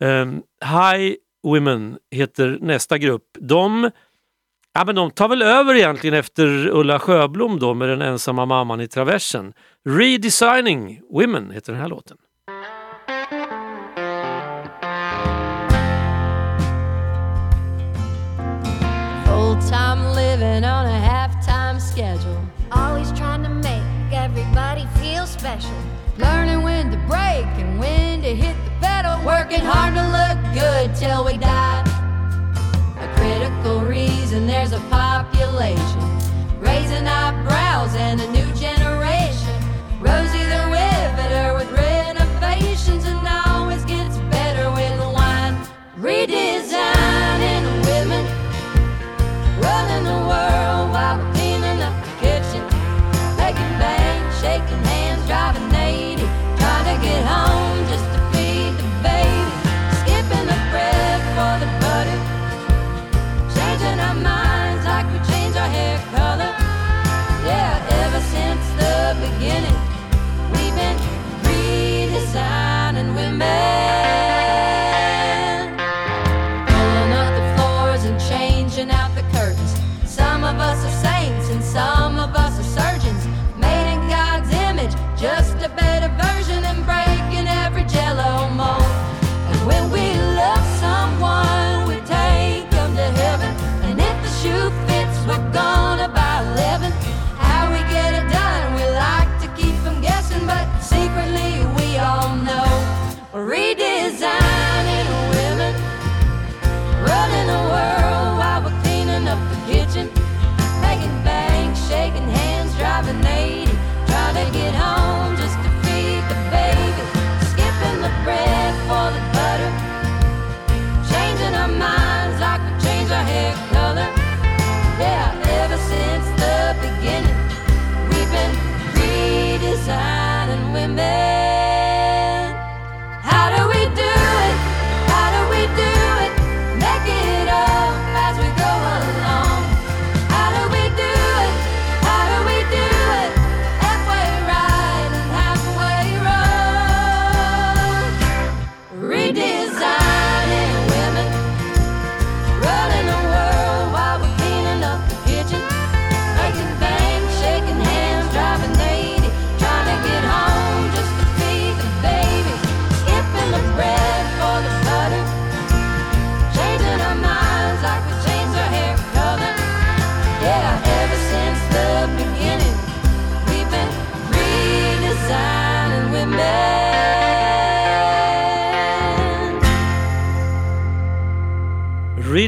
Ehm, 0.00 0.28
um, 0.28 0.42
High 0.60 1.14
Women 1.42 1.98
heter 2.10 2.58
nästa 2.60 2.98
grupp. 2.98 3.24
De, 3.40 3.90
ja, 4.74 4.84
men 4.84 4.94
de 4.94 5.10
tar 5.10 5.28
väl 5.28 5.42
över 5.42 5.74
egentligen 5.74 6.14
efter 6.14 6.68
Ulla 6.68 6.98
Sjöblom 6.98 7.58
då 7.58 7.74
med 7.74 7.88
den 7.88 8.02
ensamma 8.02 8.46
mamman 8.46 8.80
i 8.80 8.88
Traversen. 8.88 9.52
Redesigning 9.88 11.00
Women 11.10 11.50
heter 11.50 11.72
den 11.72 11.80
här 11.82 11.88
låten. 11.88 12.16
Full 19.26 19.56
time 19.68 20.14
living 20.14 20.64
on 20.64 20.86
a 20.86 21.00
half-time 21.10 21.80
schedule. 21.80 22.46
Always 22.70 23.12
trying 23.12 23.44
to 23.44 23.50
make 23.50 23.82
everybody 24.12 24.86
feel 25.00 25.26
special. 25.26 25.99
Working 29.50 29.66
hard 29.66 29.94
to 29.94 30.04
look 30.14 30.54
good 30.54 30.94
till 30.94 31.24
we 31.24 31.36
die. 31.36 31.82
A 33.00 33.16
critical 33.16 33.80
reason 33.80 34.46
there's 34.46 34.70
a 34.70 34.78
population. 34.88 36.00
Raising 36.60 37.08
eyebrows 37.08 37.96
and 37.96 38.20
a 38.20 38.30
new 38.30 38.39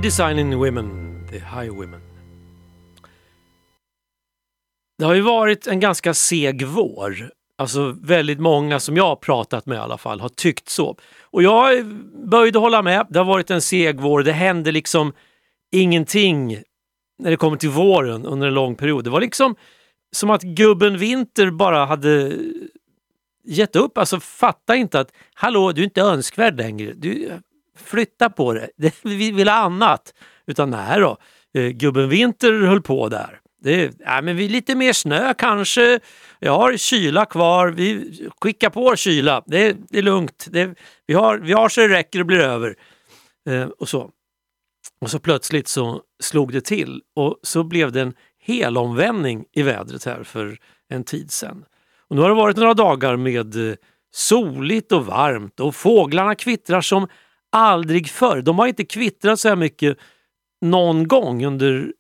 Redesigning 0.02 0.58
Women, 0.58 1.20
the 1.30 1.38
High 1.38 1.70
Women. 1.70 2.00
Det 4.98 5.04
har 5.04 5.14
ju 5.14 5.20
varit 5.20 5.66
en 5.66 5.80
ganska 5.80 6.14
seg 6.14 6.66
vår. 6.66 7.30
Alltså 7.58 7.96
väldigt 8.00 8.40
många 8.40 8.80
som 8.80 8.96
jag 8.96 9.04
har 9.04 9.16
pratat 9.16 9.66
med 9.66 9.76
i 9.76 9.78
alla 9.78 9.98
fall 9.98 10.20
har 10.20 10.28
tyckt 10.28 10.68
så. 10.68 10.96
Och 11.20 11.42
jag 11.42 11.74
är 11.74 11.82
böjd 12.28 12.56
att 12.56 12.62
hålla 12.62 12.82
med. 12.82 13.06
Det 13.10 13.18
har 13.18 13.26
varit 13.26 13.50
en 13.50 13.60
seg 13.60 14.00
vår. 14.00 14.22
Det 14.22 14.32
hände 14.32 14.72
liksom 14.72 15.12
ingenting 15.72 16.62
när 17.18 17.30
det 17.30 17.36
kommer 17.36 17.56
till 17.56 17.70
våren 17.70 18.26
under 18.26 18.48
en 18.48 18.54
lång 18.54 18.74
period. 18.74 19.04
Det 19.04 19.10
var 19.10 19.20
liksom 19.20 19.56
som 20.12 20.30
att 20.30 20.42
gubben 20.42 20.98
Vinter 20.98 21.50
bara 21.50 21.84
hade 21.84 22.32
gett 23.44 23.76
upp. 23.76 23.98
Alltså 23.98 24.20
fatta 24.20 24.76
inte 24.76 25.00
att 25.00 25.12
hallå, 25.34 25.72
du 25.72 25.80
är 25.80 25.84
inte 25.84 26.00
önskvärd 26.00 26.56
längre. 26.56 26.92
Du, 26.92 27.30
flytta 27.85 28.31
på 28.31 28.53
det. 28.53 28.71
Vi 29.03 29.31
vill 29.31 29.49
ha 29.49 29.55
annat. 29.55 30.14
Utan 30.47 30.71
nej 30.71 31.01
då, 31.01 31.16
eh, 31.55 31.68
gubben 31.68 32.09
Vinter 32.09 32.53
höll 32.53 32.83
på 32.83 33.09
där. 33.09 33.38
Det, 33.62 33.92
nej, 33.99 34.23
men 34.23 34.37
vi 34.37 34.49
lite 34.49 34.75
mer 34.75 34.92
snö 34.92 35.35
kanske. 35.35 36.01
Jag 36.38 36.59
har 36.59 36.77
kyla 36.77 37.25
kvar. 37.25 37.68
Vi 37.68 38.12
skickar 38.40 38.71
på 38.71 38.97
kyla. 38.97 39.42
Det, 39.47 39.77
det 39.88 39.99
är 39.99 40.03
lugnt. 40.03 40.47
Det, 40.51 40.75
vi, 41.07 41.14
har, 41.14 41.38
vi 41.38 41.53
har 41.53 41.68
så 41.68 41.81
det 41.81 41.88
räcker 41.88 42.21
och 42.21 42.27
blir 42.27 42.38
över. 42.38 42.77
Eh, 43.49 43.64
och 43.64 43.88
så. 43.88 44.11
Och 45.01 45.11
så 45.11 45.18
plötsligt 45.18 45.68
så 45.68 46.03
slog 46.23 46.53
det 46.53 46.61
till 46.61 47.03
och 47.16 47.37
så 47.42 47.64
blev 47.64 47.92
det 47.92 48.01
en 48.01 48.14
helomvändning 48.40 49.45
i 49.53 49.62
vädret 49.62 50.05
här 50.05 50.23
för 50.23 50.59
en 50.88 51.05
tid 51.05 51.31
sedan. 51.31 51.64
Och 52.09 52.16
nu 52.16 52.23
har 52.23 52.29
det 52.29 52.35
varit 52.35 52.57
några 52.57 52.75
dagar 52.75 53.16
med 53.16 53.68
eh, 53.71 53.75
soligt 54.14 54.92
och 54.92 55.07
varmt 55.07 55.61
och 55.61 55.75
fåglarna 55.75 56.35
kvittrar 56.35 56.81
som 56.81 57.09
aldrig 57.52 58.08
förr. 58.08 58.42
De 58.42 58.58
har 58.58 58.66
inte 58.66 58.84
kvittrat 58.84 59.40
så 59.40 59.48
här 59.48 59.56
mycket 59.56 59.98
någon 60.60 61.08
gång 61.08 61.44
under 61.44 61.92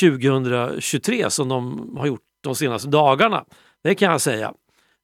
2023 0.00 1.30
som 1.30 1.48
de 1.48 1.90
har 1.96 2.06
gjort 2.06 2.20
de 2.40 2.54
senaste 2.54 2.88
dagarna. 2.88 3.44
Det 3.84 3.94
kan 3.94 4.12
jag 4.12 4.20
säga. 4.20 4.54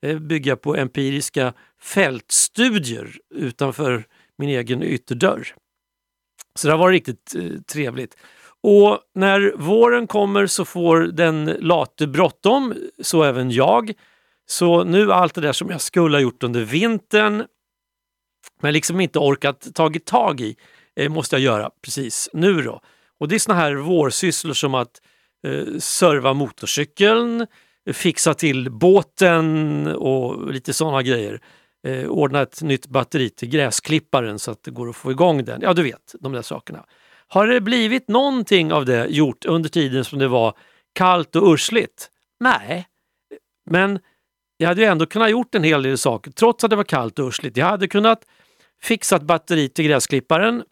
Eh, 0.02 0.14
det 0.14 0.20
bygger 0.20 0.56
på 0.56 0.76
empiriska 0.76 1.52
fältstudier 1.80 3.16
utanför 3.34 4.04
min 4.38 4.48
egen 4.48 4.82
ytterdörr. 4.82 5.54
Så 6.54 6.68
det 6.68 6.72
har 6.72 6.78
varit 6.78 6.94
riktigt 6.94 7.34
eh, 7.34 7.60
trevligt. 7.72 8.16
Och 8.62 9.00
när 9.14 9.52
våren 9.56 10.06
kommer 10.06 10.46
så 10.46 10.64
får 10.64 11.00
den 11.00 11.44
late 11.44 12.06
bråttom, 12.06 12.74
så 13.02 13.22
även 13.22 13.50
jag. 13.50 13.92
Så 14.46 14.84
nu 14.84 15.12
allt 15.12 15.34
det 15.34 15.40
där 15.40 15.52
som 15.52 15.70
jag 15.70 15.80
skulle 15.80 16.16
ha 16.16 16.22
gjort 16.22 16.42
under 16.42 16.60
vintern 16.60 17.44
men 18.62 18.72
liksom 18.72 19.00
inte 19.00 19.18
orkat 19.18 19.74
tagit 19.74 20.06
tag 20.06 20.40
i. 20.40 20.56
eh, 20.96 21.08
måste 21.08 21.36
jag 21.36 21.42
göra 21.42 21.70
precis 21.82 22.28
nu 22.32 22.62
då. 22.62 22.80
Och 23.18 23.28
det 23.28 23.34
är 23.34 23.38
såna 23.38 23.58
här 23.58 23.74
vårsysslor 23.74 24.54
som 24.54 24.74
att 24.74 25.00
eh, 25.46 25.78
serva 25.78 26.32
motorcykeln, 26.32 27.46
fixa 27.92 28.34
till 28.34 28.70
båten 28.70 29.86
och 29.86 30.52
lite 30.52 30.72
sådana 30.72 31.02
grejer. 31.02 31.40
Eh, 31.86 32.08
ordna 32.08 32.42
ett 32.42 32.62
nytt 32.62 32.86
batteri 32.86 33.30
till 33.30 33.48
gräsklipparen 33.48 34.38
så 34.38 34.50
att 34.50 34.62
det 34.62 34.70
går 34.70 34.88
att 34.88 34.96
få 34.96 35.10
igång 35.10 35.44
den. 35.44 35.60
Ja, 35.62 35.72
du 35.72 35.82
vet, 35.82 36.14
de 36.20 36.32
där 36.32 36.42
sakerna. 36.42 36.84
Har 37.28 37.46
det 37.46 37.60
blivit 37.60 38.08
någonting 38.08 38.72
av 38.72 38.84
det 38.84 39.06
gjort 39.06 39.44
under 39.44 39.68
tiden 39.68 40.04
som 40.04 40.18
det 40.18 40.28
var 40.28 40.54
kallt 40.92 41.36
och 41.36 41.52
ursligt? 41.52 42.10
Nej, 42.40 42.86
men 43.70 43.98
jag 44.56 44.68
hade 44.68 44.80
ju 44.80 44.86
ändå 44.86 45.06
kunnat 45.06 45.30
gjort 45.30 45.54
en 45.54 45.64
hel 45.64 45.82
del 45.82 45.98
saker 45.98 46.30
trots 46.30 46.64
att 46.64 46.70
det 46.70 46.76
var 46.76 46.84
kallt 46.84 47.18
och 47.18 47.28
ursligt. 47.28 47.56
Jag 47.56 47.66
hade 47.66 47.88
kunnat 47.88 48.24
fixa 48.82 49.16
ett 49.16 49.22
batteri 49.22 49.68
till 49.68 49.84
gräsklipparen. 49.84 50.62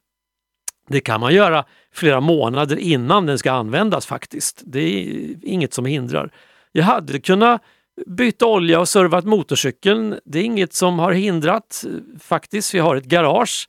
Det 0.88 1.00
kan 1.00 1.20
man 1.20 1.34
göra 1.34 1.64
flera 1.92 2.20
månader 2.20 2.76
innan 2.76 3.26
den 3.26 3.38
ska 3.38 3.52
användas 3.52 4.06
faktiskt. 4.06 4.62
Det 4.66 4.80
är 4.80 5.34
inget 5.42 5.74
som 5.74 5.86
hindrar. 5.86 6.30
Jag 6.72 6.84
hade 6.84 7.20
kunnat 7.20 7.62
byta 8.06 8.46
olja 8.46 8.80
och 8.80 8.88
servat 8.88 9.24
motorcykeln. 9.24 10.18
Det 10.24 10.38
är 10.38 10.42
inget 10.42 10.72
som 10.72 10.98
har 10.98 11.12
hindrat 11.12 11.84
faktiskt. 12.20 12.74
Vi 12.74 12.78
har 12.78 12.96
ett 12.96 13.04
garage 13.04 13.68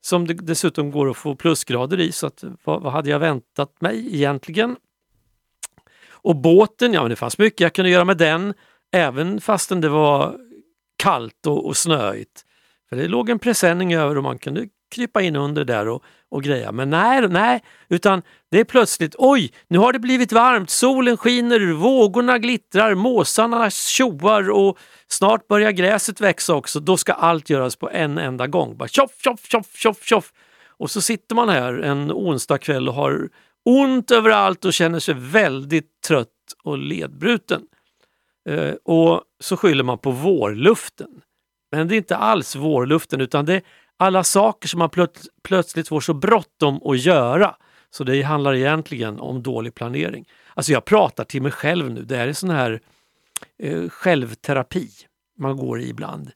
som 0.00 0.26
det 0.26 0.34
dessutom 0.34 0.90
går 0.90 1.10
att 1.10 1.16
få 1.16 1.36
plusgrader 1.36 2.00
i 2.00 2.12
så 2.12 2.26
att, 2.26 2.44
vad, 2.64 2.82
vad 2.82 2.92
hade 2.92 3.10
jag 3.10 3.18
väntat 3.18 3.80
mig 3.80 4.14
egentligen? 4.14 4.76
Och 6.08 6.36
båten, 6.36 6.92
ja 6.92 7.02
men 7.02 7.10
det 7.10 7.16
fanns 7.16 7.38
mycket 7.38 7.60
jag 7.60 7.72
kunde 7.72 7.90
göra 7.90 8.04
med 8.04 8.18
den 8.18 8.54
även 8.92 9.40
fastän 9.40 9.80
det 9.80 9.88
var 9.88 10.36
kallt 10.96 11.46
och, 11.46 11.66
och 11.66 11.76
snöigt. 11.76 12.44
För 12.88 12.96
det 12.96 13.08
låg 13.08 13.30
en 13.30 13.38
presenning 13.38 13.94
över 13.94 14.16
och 14.16 14.22
man 14.22 14.38
kunde 14.38 14.68
krypa 14.94 15.22
in 15.22 15.36
under 15.36 15.64
där 15.64 15.88
och, 15.88 16.02
och 16.28 16.42
greja. 16.42 16.72
Men 16.72 16.90
nej, 16.90 17.28
nej, 17.28 17.62
utan 17.88 18.22
det 18.50 18.60
är 18.60 18.64
plötsligt, 18.64 19.14
oj, 19.18 19.52
nu 19.68 19.78
har 19.78 19.92
det 19.92 19.98
blivit 19.98 20.32
varmt, 20.32 20.70
solen 20.70 21.16
skiner, 21.16 21.72
vågorna 21.72 22.38
glittrar, 22.38 22.94
måsarna 22.94 23.70
tjoar 23.70 24.50
och 24.50 24.78
snart 25.08 25.48
börjar 25.48 25.70
gräset 25.70 26.20
växa 26.20 26.54
också. 26.54 26.80
Då 26.80 26.96
ska 26.96 27.12
allt 27.12 27.50
göras 27.50 27.76
på 27.76 27.90
en 27.90 28.18
enda 28.18 28.46
gång. 28.46 28.76
Bara 28.76 28.88
tjoff, 28.88 29.10
tjoff, 29.22 29.46
tjoff, 29.46 29.76
tjoff, 29.76 30.02
tjoff. 30.02 30.32
Och 30.78 30.90
så 30.90 31.00
sitter 31.00 31.34
man 31.34 31.48
här 31.48 31.78
en 31.78 32.12
onsdag 32.12 32.58
kväll 32.58 32.88
och 32.88 32.94
har 32.94 33.28
ont 33.64 34.10
överallt 34.10 34.64
och 34.64 34.72
känner 34.72 34.98
sig 34.98 35.14
väldigt 35.14 36.00
trött 36.06 36.28
och 36.64 36.78
ledbruten. 36.78 37.62
Eh, 38.46 38.74
och 38.84 39.22
så 39.40 39.56
skyller 39.56 39.84
man 39.84 39.98
på 39.98 40.10
vårluften. 40.10 41.22
Men 41.72 41.88
det 41.88 41.94
är 41.94 41.96
inte 41.96 42.16
alls 42.16 42.56
vårluften 42.56 43.20
utan 43.20 43.44
det 43.44 43.54
är 43.54 43.62
alla 43.96 44.24
saker 44.24 44.68
som 44.68 44.78
man 44.78 44.90
plöt 44.90 45.26
plötsligt 45.42 45.88
får 45.88 46.00
så 46.00 46.14
bråttom 46.14 46.80
att 46.84 46.98
göra. 46.98 47.56
Så 47.90 48.04
det 48.04 48.22
handlar 48.22 48.54
egentligen 48.54 49.20
om 49.20 49.42
dålig 49.42 49.74
planering. 49.74 50.28
Alltså 50.54 50.72
jag 50.72 50.84
pratar 50.84 51.24
till 51.24 51.42
mig 51.42 51.52
själv 51.52 51.90
nu. 51.90 52.02
Det 52.02 52.16
här 52.16 52.28
är 52.28 52.32
sån 52.32 52.50
här 52.50 52.80
eh, 53.62 53.88
självterapi 53.88 54.88
man 55.38 55.56
går 55.56 55.80
i 55.80 55.88
ibland. 55.88 56.30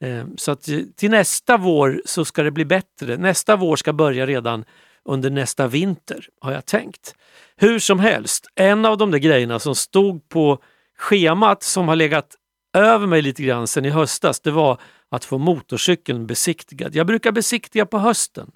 Eh, 0.00 0.24
så 0.36 0.52
att 0.52 0.68
eh, 0.68 0.78
till 0.96 1.10
nästa 1.10 1.56
vår 1.56 2.02
så 2.04 2.24
ska 2.24 2.42
det 2.42 2.50
bli 2.50 2.64
bättre. 2.64 3.16
Nästa 3.16 3.56
vår 3.56 3.76
ska 3.76 3.92
börja 3.92 4.26
redan 4.26 4.64
under 5.04 5.30
nästa 5.30 5.66
vinter 5.66 6.28
har 6.40 6.52
jag 6.52 6.66
tänkt. 6.66 7.14
Hur 7.56 7.78
som 7.78 8.00
helst, 8.00 8.46
en 8.54 8.84
av 8.84 8.98
de 8.98 9.10
där 9.10 9.18
grejerna 9.18 9.58
som 9.58 9.74
stod 9.74 10.28
på 10.28 10.62
schemat 11.00 11.62
som 11.62 11.88
har 11.88 11.96
legat 11.96 12.36
över 12.76 13.06
mig 13.06 13.22
lite 13.22 13.42
grann 13.42 13.66
sen 13.66 13.84
i 13.84 13.90
höstas, 13.90 14.40
det 14.40 14.50
var 14.50 14.80
att 15.08 15.24
få 15.24 15.38
motorcykeln 15.38 16.26
besiktigad. 16.26 16.94
Jag 16.94 17.06
brukar 17.06 17.32
besiktiga 17.32 17.86
på 17.86 17.98
hösten. 17.98 18.50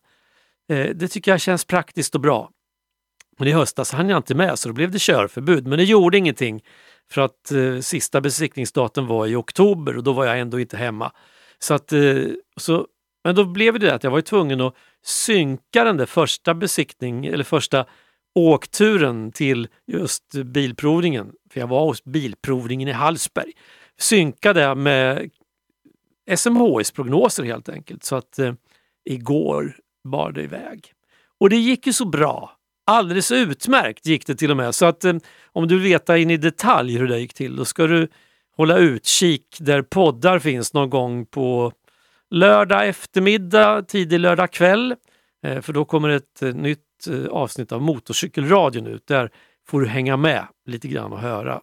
Eh, 0.68 0.90
det 0.94 1.08
tycker 1.08 1.30
jag 1.30 1.40
känns 1.40 1.64
praktiskt 1.64 2.14
och 2.14 2.20
bra. 2.20 2.50
Men 3.38 3.48
i 3.48 3.52
höstas 3.52 3.92
hann 3.92 4.08
jag 4.08 4.18
inte 4.18 4.34
med 4.34 4.58
så 4.58 4.68
då 4.68 4.74
blev 4.74 4.90
det 4.90 5.00
körförbud. 5.00 5.66
Men 5.66 5.78
det 5.78 5.84
gjorde 5.84 6.18
ingenting 6.18 6.62
för 7.10 7.20
att 7.20 7.52
eh, 7.52 7.78
sista 7.80 8.20
besiktningsdatum 8.20 9.06
var 9.06 9.26
i 9.26 9.34
oktober 9.34 9.96
och 9.96 10.02
då 10.02 10.12
var 10.12 10.24
jag 10.24 10.40
ändå 10.40 10.60
inte 10.60 10.76
hemma. 10.76 11.12
Så 11.58 11.74
att, 11.74 11.92
eh, 11.92 12.22
så, 12.56 12.86
men 13.24 13.34
då 13.34 13.44
blev 13.44 13.78
det 13.78 13.94
att 13.94 14.04
jag 14.04 14.10
var 14.10 14.20
tvungen 14.20 14.60
att 14.60 14.74
synka 15.04 15.84
den 15.84 15.96
där 15.96 16.06
första 16.06 16.54
besiktning 16.54 17.26
eller 17.26 17.44
första 17.44 17.86
åkturen 18.34 19.32
till 19.32 19.68
just 19.86 20.34
bilprovningen. 20.44 21.32
För 21.50 21.60
jag 21.60 21.66
var 21.66 21.84
hos 21.84 22.04
bilprovningen 22.04 22.88
i 22.88 22.92
Hallsberg. 22.92 23.52
Synkade 23.98 24.74
med 24.74 25.30
SMHIs 26.36 26.90
prognoser 26.90 27.44
helt 27.44 27.68
enkelt. 27.68 28.04
Så 28.04 28.16
att 28.16 28.38
eh, 28.38 28.54
igår 29.04 29.76
bar 30.04 30.32
det 30.32 30.42
iväg. 30.42 30.92
Och 31.40 31.50
det 31.50 31.56
gick 31.56 31.86
ju 31.86 31.92
så 31.92 32.04
bra. 32.04 32.56
Alldeles 32.86 33.32
utmärkt 33.32 34.06
gick 34.06 34.26
det 34.26 34.34
till 34.34 34.50
och 34.50 34.56
med. 34.56 34.74
Så 34.74 34.86
att 34.86 35.04
eh, 35.04 35.14
om 35.52 35.68
du 35.68 35.74
vill 35.74 35.92
veta 35.92 36.18
in 36.18 36.30
i 36.30 36.36
detalj 36.36 36.98
hur 36.98 37.08
det 37.08 37.18
gick 37.18 37.34
till 37.34 37.56
då 37.56 37.64
ska 37.64 37.86
du 37.86 38.08
hålla 38.56 38.78
utkik 38.78 39.56
där 39.60 39.82
poddar 39.82 40.38
finns 40.38 40.72
någon 40.72 40.90
gång 40.90 41.26
på 41.26 41.72
lördag 42.30 42.88
eftermiddag, 42.88 43.82
tidig 43.82 44.20
lördag 44.20 44.50
kväll. 44.50 44.94
Eh, 45.44 45.60
för 45.60 45.72
då 45.72 45.84
kommer 45.84 46.08
ett 46.08 46.42
eh, 46.42 46.54
nytt 46.54 46.80
eh, 47.10 47.26
avsnitt 47.26 47.72
av 47.72 47.82
Motorcykelradion 47.82 48.86
ut. 48.86 49.06
Där 49.06 49.30
får 49.68 49.80
du 49.80 49.86
hänga 49.86 50.16
med 50.16 50.46
lite 50.66 50.88
grann 50.88 51.12
och 51.12 51.20
höra 51.20 51.60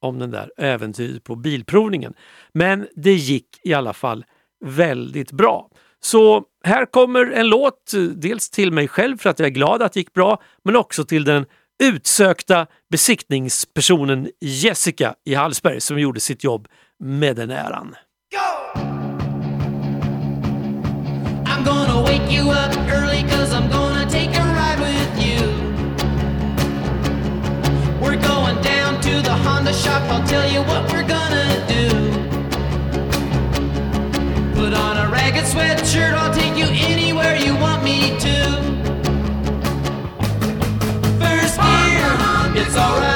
om 0.00 0.18
den 0.18 0.30
där 0.30 0.50
äventyret 0.56 1.24
på 1.24 1.34
bilprovningen. 1.34 2.14
Men 2.52 2.88
det 2.96 3.14
gick 3.14 3.46
i 3.62 3.74
alla 3.74 3.92
fall 3.92 4.24
väldigt 4.64 5.32
bra. 5.32 5.70
Så 6.00 6.44
här 6.64 6.86
kommer 6.86 7.30
en 7.30 7.48
låt, 7.48 7.92
dels 8.14 8.50
till 8.50 8.72
mig 8.72 8.88
själv 8.88 9.18
för 9.18 9.30
att 9.30 9.38
jag 9.38 9.46
är 9.46 9.50
glad 9.50 9.82
att 9.82 9.92
det 9.92 10.00
gick 10.00 10.12
bra, 10.12 10.42
men 10.64 10.76
också 10.76 11.04
till 11.04 11.24
den 11.24 11.46
utsökta 11.82 12.66
besiktningspersonen 12.90 14.28
Jessica 14.40 15.14
i 15.24 15.34
Hallsberg 15.34 15.80
som 15.80 15.98
gjorde 15.98 16.20
sitt 16.20 16.44
jobb 16.44 16.68
med 16.98 17.36
den 17.36 17.50
äran. 17.50 17.94
Wake 22.18 22.30
you 22.30 22.50
up 22.50 22.74
early 22.88 23.22
cause 23.24 23.52
I'm 23.52 23.68
gonna 23.68 24.08
take 24.08 24.30
a 24.30 24.44
ride 24.58 24.80
with 24.80 25.12
you. 25.26 25.40
We're 28.00 28.16
going 28.16 28.60
down 28.62 29.00
to 29.02 29.20
the 29.20 29.34
Honda 29.44 29.72
shop, 29.72 30.02
I'll 30.10 30.26
tell 30.26 30.50
you 30.50 30.60
what 30.62 30.90
we're 30.92 31.06
gonna 31.06 31.66
do. 31.68 31.88
Put 34.54 34.72
on 34.72 34.96
a 34.96 35.10
ragged 35.10 35.44
sweatshirt, 35.44 36.14
I'll 36.14 36.32
take 36.32 36.56
you 36.56 36.66
anywhere 36.90 37.36
you 37.36 37.54
want 37.56 37.82
me 37.82 38.18
to. 38.26 38.36
First 41.20 41.56
gear, 41.60 42.62
it's 42.62 42.76
alright. 42.76 43.15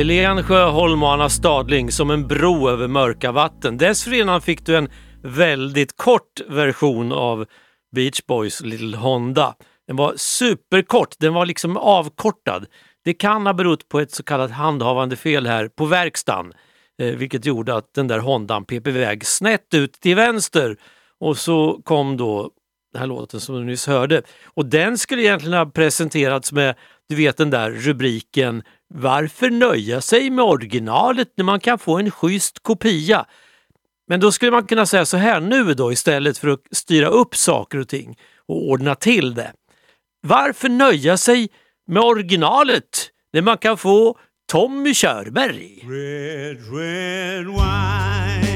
Helen 0.00 0.42
Sjöholm 0.42 1.02
och 1.02 1.12
Anna 1.12 1.28
Stadling 1.28 1.92
som 1.92 2.10
en 2.10 2.28
bro 2.28 2.68
över 2.68 2.88
mörka 2.88 3.32
vatten. 3.32 3.78
Dessförinnan 3.78 4.40
fick 4.40 4.66
du 4.66 4.76
en 4.76 4.88
väldigt 5.22 5.96
kort 5.96 6.40
version 6.48 7.12
av 7.12 7.46
Beach 7.96 8.20
Boys 8.28 8.60
Little 8.60 8.96
Honda. 8.96 9.54
Den 9.86 9.96
var 9.96 10.14
superkort, 10.16 11.14
den 11.18 11.34
var 11.34 11.46
liksom 11.46 11.76
avkortad. 11.76 12.66
Det 13.04 13.14
kan 13.14 13.46
ha 13.46 13.52
berott 13.52 13.88
på 13.88 14.00
ett 14.00 14.12
så 14.12 14.22
kallat 14.22 14.50
handhavande 14.50 15.16
fel 15.16 15.46
här 15.46 15.68
på 15.68 15.86
verkstaden, 15.86 16.52
eh, 17.02 17.06
vilket 17.06 17.46
gjorde 17.46 17.74
att 17.74 17.94
den 17.94 18.08
där 18.08 18.18
Hondan 18.18 18.64
pep 18.64 18.86
iväg 18.86 19.26
snett 19.26 19.74
ut 19.74 19.92
till 19.92 20.16
vänster. 20.16 20.76
Och 21.18 21.38
så 21.38 21.80
kom 21.84 22.16
då 22.16 22.50
den 22.92 23.00
här 23.00 23.06
låten 23.06 23.40
som 23.40 23.54
du 23.54 23.64
nyss 23.64 23.86
hörde. 23.86 24.22
Och 24.44 24.66
den 24.66 24.98
skulle 24.98 25.22
egentligen 25.22 25.58
ha 25.58 25.66
presenterats 25.66 26.52
med, 26.52 26.74
du 27.08 27.14
vet 27.14 27.36
den 27.36 27.50
där 27.50 27.70
rubriken 27.70 28.62
varför 28.94 29.50
nöja 29.50 30.00
sig 30.00 30.30
med 30.30 30.44
originalet 30.44 31.28
när 31.36 31.44
man 31.44 31.60
kan 31.60 31.78
få 31.78 31.98
en 31.98 32.10
schysst 32.10 32.62
kopia? 32.62 33.26
Men 34.08 34.20
då 34.20 34.32
skulle 34.32 34.50
man 34.50 34.66
kunna 34.66 34.86
säga 34.86 35.04
så 35.04 35.16
här 35.16 35.40
nu 35.40 35.74
då 35.74 35.92
istället 35.92 36.38
för 36.38 36.48
att 36.48 36.60
styra 36.70 37.06
upp 37.06 37.36
saker 37.36 37.78
och 37.78 37.88
ting 37.88 38.18
och 38.48 38.68
ordna 38.68 38.94
till 38.94 39.34
det. 39.34 39.52
Varför 40.22 40.68
nöja 40.68 41.16
sig 41.16 41.48
med 41.86 42.02
originalet 42.02 43.10
när 43.32 43.42
man 43.42 43.58
kan 43.58 43.76
få 43.76 44.18
Tommy 44.52 44.94
Körberg? 44.94 45.84
Red, 45.88 46.56
red 46.74 47.46
wine. 47.46 48.49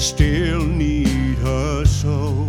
Still 0.00 0.64
need 0.64 1.36
her 1.38 1.84
so. 1.84 2.46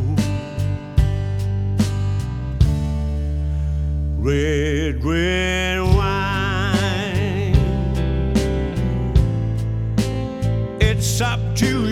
Red, 4.17 5.03
red 5.03 5.81
wine. 5.81 7.55
It's 10.79 11.19
up 11.19 11.39
to 11.57 11.89
you. 11.89 11.90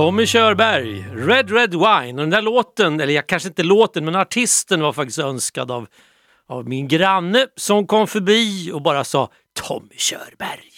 Tommy 0.00 0.26
Körberg, 0.26 1.06
Red 1.14 1.50
Red 1.50 1.74
Wine. 1.74 2.12
Och 2.12 2.16
den 2.16 2.30
där 2.30 2.42
låten, 2.42 3.00
eller 3.00 3.12
jag 3.12 3.26
kanske 3.26 3.48
inte 3.48 3.62
låten, 3.62 4.04
men 4.04 4.16
artisten 4.16 4.80
var 4.80 4.92
faktiskt 4.92 5.18
önskad 5.18 5.70
av, 5.70 5.86
av 6.48 6.68
min 6.68 6.88
granne 6.88 7.46
som 7.56 7.86
kom 7.86 8.06
förbi 8.06 8.70
och 8.72 8.82
bara 8.82 9.04
sa 9.04 9.30
Tommy 9.62 9.94
Körberg. 9.96 10.70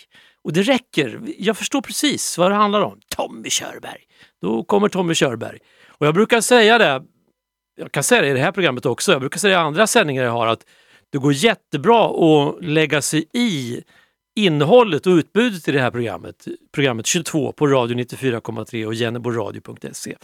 Och 0.44 0.52
det 0.52 0.62
räcker. 0.62 1.20
Jag 1.38 1.56
förstår 1.56 1.80
precis 1.80 2.38
vad 2.38 2.50
det 2.50 2.54
handlar 2.54 2.80
om. 2.80 3.00
Tommy 3.16 3.50
Körberg. 3.50 4.00
Då 4.40 4.64
kommer 4.64 4.88
Tommy 4.88 5.14
Körberg. 5.14 5.58
Och 5.88 6.06
jag 6.06 6.14
brukar 6.14 6.40
säga 6.40 6.78
det, 6.78 7.02
jag 7.76 7.92
kan 7.92 8.02
säga 8.02 8.22
det 8.22 8.28
i 8.28 8.32
det 8.32 8.40
här 8.40 8.52
programmet 8.52 8.86
också, 8.86 9.12
jag 9.12 9.20
brukar 9.20 9.38
säga 9.38 9.56
det 9.56 9.62
i 9.62 9.66
andra 9.66 9.86
sändningar 9.86 10.24
jag 10.24 10.32
har, 10.32 10.46
att 10.46 10.62
det 11.12 11.18
går 11.18 11.32
jättebra 11.32 12.06
att 12.06 12.64
lägga 12.64 13.02
sig 13.02 13.28
i 13.32 13.82
innehållet 14.34 15.06
och 15.06 15.10
utbudet 15.10 15.68
i 15.68 15.72
det 15.72 15.80
här 15.80 15.90
programmet, 15.90 16.48
programmet 16.72 17.06
22 17.06 17.52
på 17.52 17.66
radio 17.66 17.96
94,3 17.96 18.86
och 18.86 18.94
jenneboradio.se. 18.94 20.16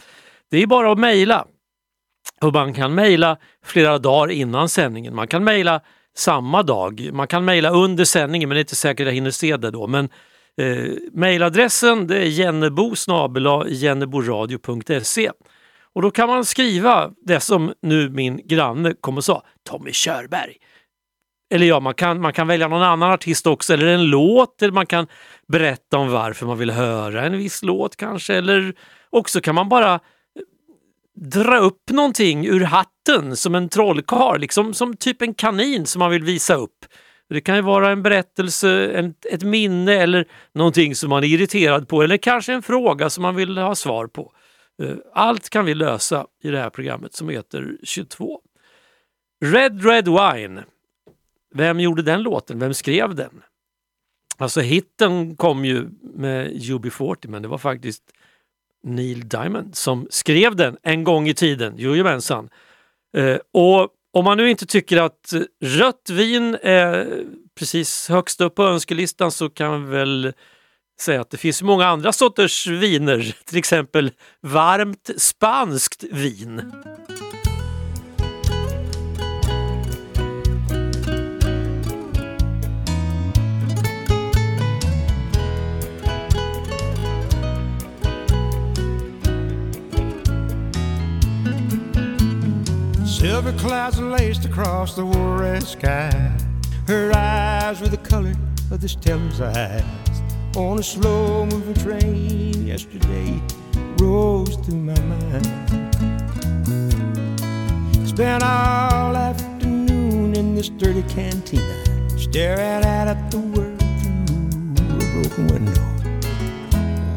Det 0.51 0.63
är 0.63 0.67
bara 0.67 0.91
att 0.91 0.99
mejla. 0.99 1.45
Och 2.41 2.53
man 2.53 2.73
kan 2.73 2.95
mejla 2.95 3.37
flera 3.65 3.97
dagar 3.97 4.31
innan 4.31 4.69
sändningen. 4.69 5.15
Man 5.15 5.27
kan 5.27 5.43
mejla 5.43 5.81
samma 6.15 6.63
dag. 6.63 7.09
Man 7.13 7.27
kan 7.27 7.45
mejla 7.45 7.69
under 7.69 8.05
sändningen 8.05 8.49
men 8.49 8.55
det 8.55 8.59
är 8.59 8.63
inte 8.63 8.75
säkert 8.75 9.03
att 9.03 9.07
jag 9.07 9.13
hinner 9.13 9.31
se 9.31 9.57
det 9.57 9.71
då. 9.71 9.87
Men 9.87 10.09
eh, 10.57 10.93
mejladressen 11.11 12.07
det 12.07 12.17
är 12.17 12.25
jennebo 12.25 12.95
jenneboradio.se 13.67 15.31
och 15.93 16.01
då 16.01 16.11
kan 16.11 16.29
man 16.29 16.45
skriva 16.45 17.11
det 17.25 17.39
som 17.39 17.73
nu 17.81 18.09
min 18.09 18.47
granne 18.47 18.93
kom 19.01 19.17
och 19.17 19.23
sa, 19.23 19.43
Tommy 19.69 19.91
Körberg. 19.91 20.57
Eller 21.49 21.65
ja, 21.65 21.79
man 21.79 21.93
kan, 21.93 22.21
man 22.21 22.33
kan 22.33 22.47
välja 22.47 22.67
någon 22.67 22.81
annan 22.81 23.11
artist 23.11 23.47
också, 23.47 23.73
eller 23.73 23.87
en 23.87 24.05
låt, 24.05 24.61
eller 24.61 24.73
man 24.73 24.85
kan 24.85 25.07
berätta 25.47 25.97
om 25.97 26.11
varför 26.11 26.45
man 26.45 26.57
vill 26.57 26.71
höra 26.71 27.25
en 27.25 27.37
viss 27.37 27.63
låt 27.63 27.95
kanske, 27.95 28.35
eller 28.35 28.73
också 29.09 29.41
kan 29.41 29.55
man 29.55 29.69
bara 29.69 29.93
eh, 29.93 29.99
dra 31.15 31.57
upp 31.57 31.89
någonting 31.89 32.47
ur 32.47 32.63
hatten 32.63 33.35
som 33.35 33.55
en 33.55 33.69
trollkarl, 33.69 34.39
liksom 34.39 34.73
som 34.73 34.95
typ 34.95 35.21
en 35.21 35.33
kanin 35.33 35.85
som 35.85 35.99
man 35.99 36.11
vill 36.11 36.23
visa 36.23 36.55
upp. 36.55 36.85
Det 37.29 37.41
kan 37.41 37.55
ju 37.55 37.61
vara 37.61 37.91
en 37.91 38.03
berättelse, 38.03 38.91
en, 38.91 39.13
ett 39.31 39.43
minne 39.43 39.93
eller 39.93 40.25
någonting 40.53 40.95
som 40.95 41.09
man 41.09 41.23
är 41.23 41.27
irriterad 41.27 41.87
på 41.87 42.01
eller 42.01 42.17
kanske 42.17 42.53
en 42.53 42.61
fråga 42.61 43.09
som 43.09 43.21
man 43.21 43.35
vill 43.35 43.57
ha 43.57 43.75
svar 43.75 44.07
på. 44.07 44.33
Eh, 44.81 44.95
allt 45.13 45.49
kan 45.49 45.65
vi 45.65 45.73
lösa 45.73 46.25
i 46.43 46.49
det 46.49 46.59
här 46.59 46.69
programmet 46.69 47.13
som 47.13 47.29
heter 47.29 47.77
22. 47.83 48.41
Red 49.45 49.85
Red 49.85 50.07
Wine. 50.07 50.63
Vem 51.55 51.79
gjorde 51.79 52.01
den 52.01 52.21
låten? 52.21 52.59
Vem 52.59 52.73
skrev 52.73 53.15
den? 53.15 53.41
Alltså 54.37 54.61
hitten 54.61 55.35
kom 55.35 55.65
ju 55.65 55.89
med 56.01 56.51
UB40 56.51 57.27
men 57.27 57.41
det 57.41 57.47
var 57.47 57.57
faktiskt 57.57 58.03
Neil 58.83 59.29
Diamond 59.29 59.75
som 59.75 60.07
skrev 60.09 60.55
den 60.55 60.77
en 60.83 61.03
gång 61.03 61.27
i 61.27 61.33
tiden. 61.33 61.77
Jojomensan. 61.77 62.49
Eh, 63.17 63.37
och 63.53 63.89
om 64.13 64.25
man 64.25 64.37
nu 64.37 64.49
inte 64.49 64.65
tycker 64.65 64.97
att 64.97 65.33
rött 65.63 66.09
vin 66.09 66.57
är 66.61 67.23
precis 67.59 68.09
högst 68.09 68.41
upp 68.41 68.55
på 68.55 68.63
önskelistan 68.63 69.31
så 69.31 69.49
kan 69.49 69.85
vi 69.85 69.91
väl 69.91 70.33
säga 71.01 71.21
att 71.21 71.29
det 71.29 71.37
finns 71.37 71.61
många 71.61 71.85
andra 71.85 72.13
sorters 72.13 72.67
viner, 72.67 73.35
till 73.45 73.57
exempel 73.57 74.11
varmt 74.41 75.09
spanskt 75.17 76.03
vin. 76.11 76.71
Silver 93.19 93.51
clouds 93.59 93.99
laced 93.99 94.45
across 94.45 94.95
the 94.95 95.03
red 95.03 95.61
sky. 95.61 96.09
Her 96.87 97.11
eyes 97.13 97.81
were 97.81 97.89
the 97.89 97.97
color 97.97 98.33
of 98.71 98.79
the 98.79 98.87
teller's 98.87 99.41
eyes. 99.41 99.83
On 100.55 100.79
a 100.79 100.83
slow 100.83 101.45
moving 101.45 101.73
train 101.73 102.65
yesterday 102.65 103.41
rose 103.99 104.55
through 104.63 104.75
my 104.75 104.97
mind. 105.01 105.45
Spent 108.07 108.41
all 108.41 109.13
afternoon 109.17 110.33
in 110.37 110.55
this 110.55 110.69
dirty 110.69 111.03
cantina, 111.13 112.17
staring 112.17 112.85
out 112.85 113.09
at 113.09 113.31
the 113.31 113.39
world 113.39 113.79
through 114.77 114.95
a 114.95 115.23
broken 115.23 115.47
window. 115.47 115.83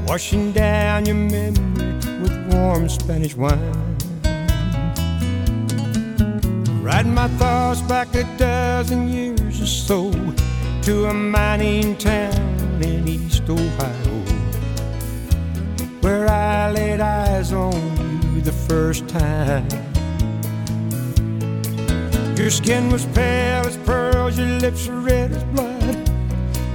Washing 0.08 0.50
down 0.50 1.06
your 1.06 1.14
memory 1.14 1.94
with 2.20 2.52
warm 2.52 2.88
Spanish 2.88 3.36
wine. 3.36 3.91
Riding 6.82 7.14
my 7.14 7.28
thoughts 7.38 7.80
back 7.80 8.12
a 8.16 8.24
dozen 8.36 9.08
years 9.08 9.62
or 9.62 9.66
so 9.66 10.10
to 10.82 11.06
a 11.06 11.14
mining 11.14 11.96
town 11.96 12.82
in 12.82 13.06
East 13.06 13.48
Ohio 13.48 14.22
where 16.00 16.28
I 16.28 16.72
laid 16.72 17.00
eyes 17.00 17.52
on 17.52 17.72
you 18.34 18.40
the 18.40 18.50
first 18.50 19.06
time. 19.06 19.68
Your 22.36 22.50
skin 22.50 22.90
was 22.90 23.06
pale 23.14 23.64
as 23.64 23.76
pearls, 23.86 24.36
your 24.36 24.48
lips 24.58 24.88
were 24.88 24.98
red 24.98 25.30
as 25.30 25.44
blood. 25.54 26.10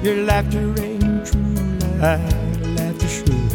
Your 0.01 0.24
laughter 0.24 0.74
ain't 0.80 1.28
true 1.28 1.80
like 1.99 2.78
laughter 2.80 3.10
should. 3.10 3.51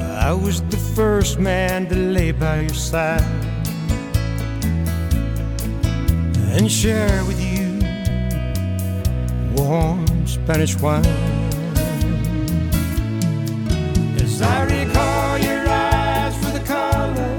I 0.00 0.34
was 0.34 0.60
the 0.64 0.76
first 0.76 1.38
man 1.38 1.88
to 1.88 1.94
lay 1.94 2.32
by 2.32 2.60
your 2.60 2.74
side 2.74 3.57
and 6.58 6.72
share 6.72 7.24
with 7.24 7.40
you 7.40 7.78
warm 9.54 10.26
Spanish 10.26 10.74
wine. 10.80 11.06
As 14.16 14.42
I 14.42 14.64
recall 14.64 15.38
your 15.38 15.68
eyes 15.68 16.34
for 16.42 16.50
the 16.50 16.64
color 16.66 17.36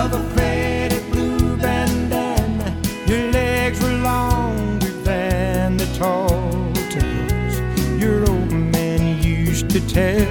of 0.00 0.12
a 0.12 0.22
faded 0.34 1.08
blue 1.12 1.56
bandana, 1.56 2.76
your 3.06 3.30
legs 3.30 3.80
were 3.80 3.98
longer 3.98 4.90
than 5.04 5.76
the 5.76 5.86
tall 5.96 6.72
tales 6.90 7.60
your 8.02 8.28
old 8.28 8.50
man 8.50 9.22
used 9.22 9.70
to 9.70 9.80
tell. 9.86 10.26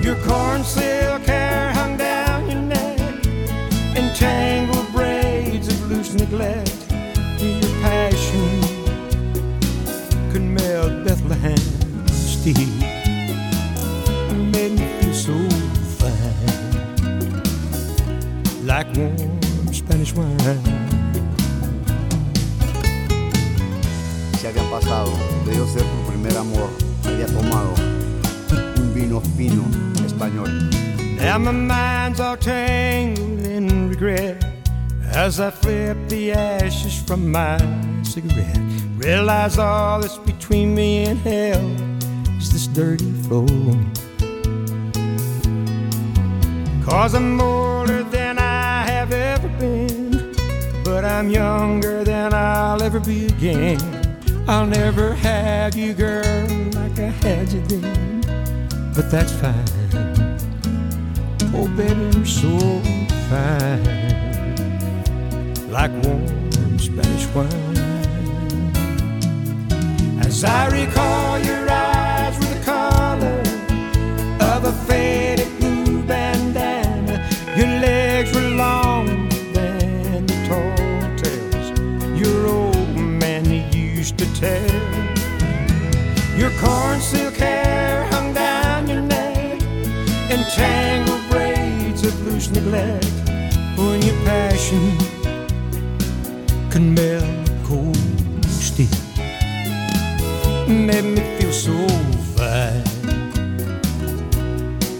Your 0.00 0.16
car 0.24 0.51
melt 11.32 11.42
Bethlehem 11.42 11.56
steel. 12.08 12.68
Made 14.52 14.72
me 14.72 14.86
feel 15.00 15.14
so 15.14 15.32
fine, 15.98 17.42
like 18.66 18.86
warm 18.96 19.72
Spanish 19.72 20.12
wine. 20.14 20.38
Se 24.38 24.48
habían 24.48 24.68
pasado 24.70 25.12
de 25.46 25.56
yo 25.56 25.66
ser 25.66 25.82
tu 25.82 26.10
primer 26.10 26.36
amor, 26.36 26.70
había 27.04 27.26
tomado 27.26 27.74
un 28.76 28.94
vino 28.94 29.20
fino 29.36 29.64
español. 30.04 30.50
Now 31.16 31.38
my 31.38 31.52
mind's 31.52 32.20
all 32.20 32.36
tangled 32.36 33.46
in 33.46 33.88
regret 33.88 34.44
as 35.14 35.38
I 35.40 35.50
flip 35.50 35.96
the 36.08 36.32
ashes 36.32 37.00
from 37.06 37.30
my 37.30 37.58
cigarette. 38.02 38.58
Realize 38.96 39.58
all 39.58 40.00
that's 40.00 40.18
between 40.52 40.74
me 40.74 41.04
and 41.06 41.18
hell 41.20 41.64
is 42.36 42.52
this 42.52 42.66
dirty 42.66 43.10
floor. 43.22 43.48
Cause 46.84 47.14
I'm 47.14 47.40
older 47.40 48.02
than 48.02 48.38
I 48.38 48.84
have 48.84 49.12
ever 49.12 49.48
been, 49.58 50.34
but 50.84 51.06
I'm 51.06 51.30
younger 51.30 52.04
than 52.04 52.34
I'll 52.34 52.82
ever 52.82 53.00
be 53.00 53.24
again. 53.28 53.80
I'll 54.46 54.66
never 54.66 55.14
have 55.14 55.74
you, 55.74 55.94
girl, 55.94 56.46
like 56.74 56.98
I 56.98 57.12
had 57.24 57.50
you 57.50 57.62
then, 57.62 58.20
but 58.94 59.10
that's 59.10 59.32
fine. 59.32 59.64
Oh, 61.54 61.66
baby, 61.78 62.10
you're 62.14 62.26
so 62.26 62.58
fine, 63.30 63.82
like 65.70 65.92
warm 66.04 66.78
Spanish 66.78 67.26
wine. 67.34 67.71
I 70.44 70.66
recall 70.68 71.38
your 71.38 71.70
eyes 71.70 72.36
with 72.38 72.58
the 72.58 72.64
color 72.64 73.40
of 74.52 74.64
a 74.64 74.72
faded 74.86 75.46
blue 75.60 76.02
bandana, 76.02 77.28
your 77.56 77.68
legs 77.68 78.34
were 78.34 78.50
longer 78.50 79.28
than 79.52 80.26
the 80.26 80.34
tall 80.48 81.16
tales 81.16 82.18
your 82.18 82.46
old 82.48 82.96
man 82.96 83.44
used 83.72 84.18
to 84.18 84.26
tell. 84.34 84.82
Your 86.36 86.50
corn 86.58 87.00
silk 87.00 87.34
hair 87.34 88.04
hung 88.06 88.34
down 88.34 88.88
your 88.88 89.02
neck 89.02 89.62
and 90.28 90.44
tangled 90.50 91.22
braids 91.30 92.04
of 92.04 92.20
loose 92.26 92.50
neglect. 92.50 93.06
When 93.76 94.02
your 94.02 94.16
passion 94.24 94.98
could 96.68 96.82
melt 96.82 97.21
made 100.86 101.04
me 101.04 101.20
feel 101.38 101.52
so 101.52 101.72
fine, 102.34 102.82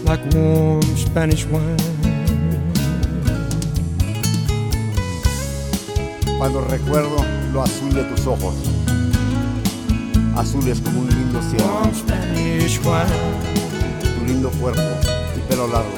like 0.05 0.21
warm 0.33 0.81
Spanish 0.95 1.45
wine. 1.47 1.77
Cuando 6.37 6.61
recuerdo 6.61 7.17
lo 7.51 7.63
azul 7.63 7.93
de 7.93 8.03
tus 8.03 8.25
ojos, 8.27 8.55
azules 10.37 10.79
como 10.79 11.01
un 11.01 11.09
lindo 11.09 11.41
cielo, 11.41 11.81
tu 14.01 14.25
lindo 14.25 14.49
cuerpo 14.51 14.81
y 15.35 15.39
pelo 15.49 15.67
largo, 15.67 15.97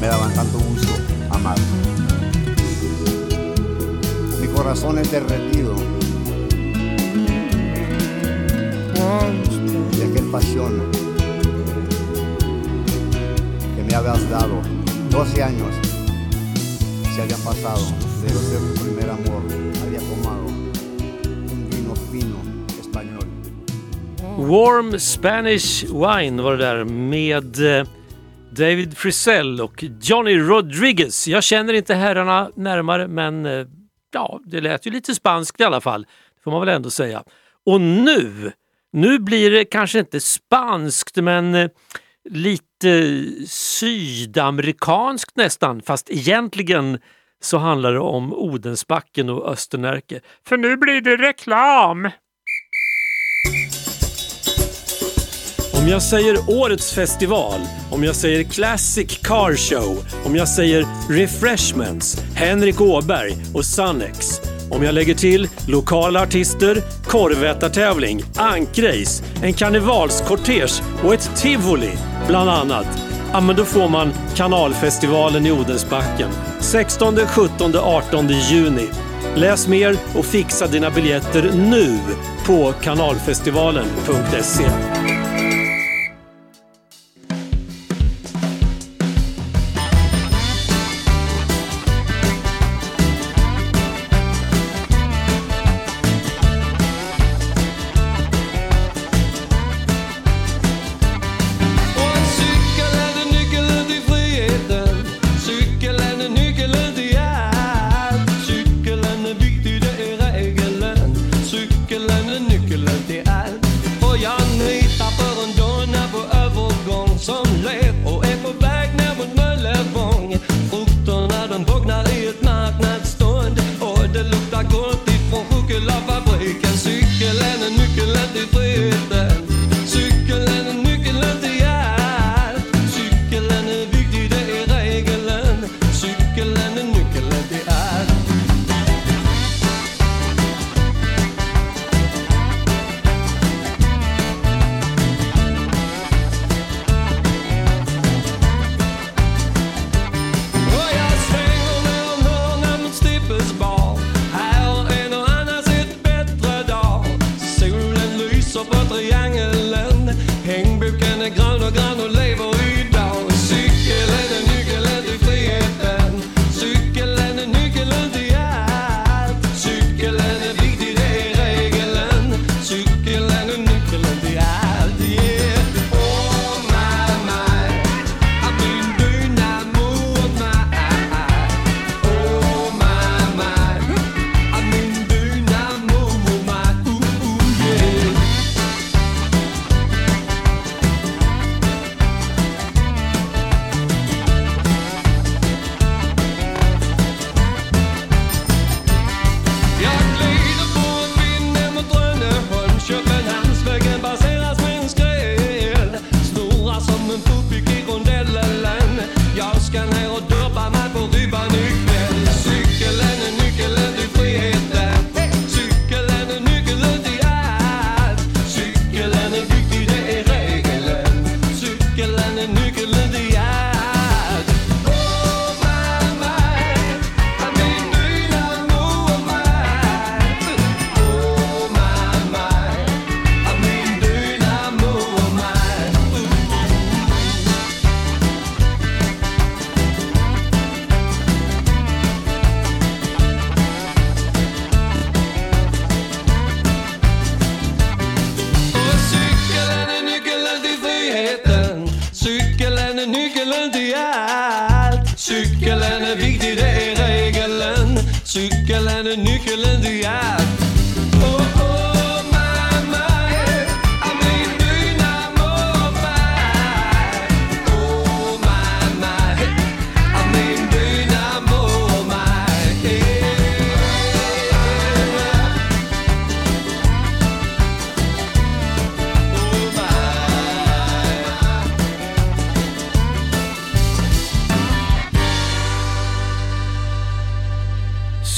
me 0.00 0.06
daban 0.06 0.34
tanto 0.34 0.58
gusto 0.58 0.92
amar. 1.30 1.56
Mi 4.40 4.46
corazón 4.48 4.98
es 4.98 5.10
derretido 5.10 5.74
de 9.08 10.04
aquel 10.04 10.30
pasión 10.30 10.90
que 13.74 13.82
me 13.82 13.94
habías 13.94 14.28
dado. 14.28 14.60
12 15.10 15.42
años 15.42 15.74
se 17.14 17.22
habían 17.22 17.40
pasado 17.40 17.86
de 18.22 18.28
yo 18.28 18.38
ser 18.38 18.60
tu 18.74 18.84
primer 18.84 19.10
amor. 19.10 19.42
Había 19.82 20.00
tomado 20.00 20.44
un 20.46 21.68
vino 21.70 21.94
fino 22.12 22.36
español. 22.80 23.26
Warm 24.36 24.98
Spanish 24.98 25.84
Wine 25.84 26.42
var 26.42 26.56
det 26.56 26.64
där 26.64 26.84
med 26.84 27.78
eh, 27.78 27.86
David 28.50 28.96
Frisell 28.96 29.60
och 29.60 29.84
Johnny 30.00 30.38
Rodriguez. 30.38 31.28
Jag 31.28 31.42
känner 31.42 31.72
inte 31.72 31.94
herrarna 31.94 32.50
närmare 32.54 33.08
men 33.08 33.46
eh, 33.46 33.66
ja, 34.12 34.40
det 34.44 34.60
lät 34.60 34.86
ju 34.86 34.90
lite 34.90 35.14
spanskt 35.14 35.60
i 35.60 35.64
alla 35.64 35.80
fall. 35.80 36.02
Det 36.02 36.42
får 36.44 36.50
man 36.50 36.60
väl 36.60 36.68
ändå 36.68 36.90
säga. 36.90 37.24
Och 37.66 37.80
nu, 37.80 38.52
nu 38.92 39.18
blir 39.18 39.50
det 39.50 39.64
kanske 39.64 39.98
inte 39.98 40.20
spanskt 40.20 41.16
men 41.16 41.54
eh, 41.54 41.70
lite 42.30 43.24
sydamerikanskt 43.46 45.36
nästan 45.36 45.82
fast 45.82 46.10
egentligen 46.10 46.98
så 47.42 47.58
handlar 47.58 47.92
det 47.92 48.00
om 48.00 48.32
Odensbacken 48.32 49.30
och 49.30 49.48
Östernärke. 49.52 50.20
För 50.46 50.56
nu 50.56 50.76
blir 50.76 51.00
det 51.00 51.16
reklam! 51.16 52.08
Om 55.74 55.88
jag 55.88 56.02
säger 56.02 56.36
årets 56.48 56.94
festival, 56.94 57.60
om 57.90 58.04
jag 58.04 58.16
säger 58.16 58.44
Classic 58.44 59.18
Car 59.22 59.56
Show, 59.56 60.04
om 60.26 60.36
jag 60.36 60.48
säger 60.48 60.86
Refreshments, 61.10 62.16
Henrik 62.34 62.80
Åberg 62.80 63.32
och 63.54 63.64
Sannex 63.64 64.40
om 64.70 64.82
jag 64.82 64.94
lägger 64.94 65.14
till 65.14 65.48
lokala 65.66 66.22
artister, 66.22 66.82
korvätartävling, 67.04 68.22
ankrace, 68.36 69.24
en 69.42 69.52
karnevalskortege 69.52 70.82
och 71.04 71.14
ett 71.14 71.30
tivoli, 71.36 71.90
bland 72.26 72.50
annat. 72.50 72.86
Ja, 73.32 73.40
men 73.40 73.56
då 73.56 73.64
får 73.64 73.88
man 73.88 74.12
kanalfestivalen 74.36 75.46
i 75.46 75.52
Odensbacken. 75.52 76.30
16, 76.60 77.16
17, 77.16 77.76
18 77.76 78.28
juni. 78.28 78.88
Läs 79.36 79.68
mer 79.68 79.96
och 80.14 80.24
fixa 80.24 80.66
dina 80.66 80.90
biljetter 80.90 81.50
nu 81.54 81.98
på 82.46 82.72
kanalfestivalen.se. 82.82 84.64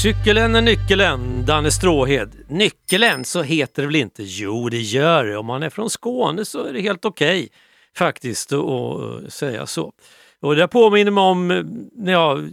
Cykeln 0.01 0.55
är 0.55 0.61
nyckeln, 0.61 1.45
Danne 1.45 1.71
Stråhed. 1.71 2.35
Nyckeln 2.47 3.25
så 3.25 3.41
heter 3.41 3.81
det 3.81 3.87
väl 3.87 3.95
inte? 3.95 4.23
Jo, 4.23 4.69
det 4.69 4.81
gör 4.81 5.25
det. 5.25 5.37
Om 5.37 5.45
man 5.45 5.63
är 5.63 5.69
från 5.69 5.89
Skåne 5.89 6.45
så 6.45 6.65
är 6.65 6.73
det 6.73 6.81
helt 6.81 7.05
okej 7.05 7.49
faktiskt 7.97 8.53
att 8.53 8.59
eh, 8.59 9.27
säga 9.29 9.65
så. 9.65 9.91
Och 10.41 10.55
det 10.55 10.67
påminner 10.67 11.11
mig 11.11 11.21
om 11.21 11.51
eh, 11.51 11.63
när 11.95 12.11
jag 12.11 12.49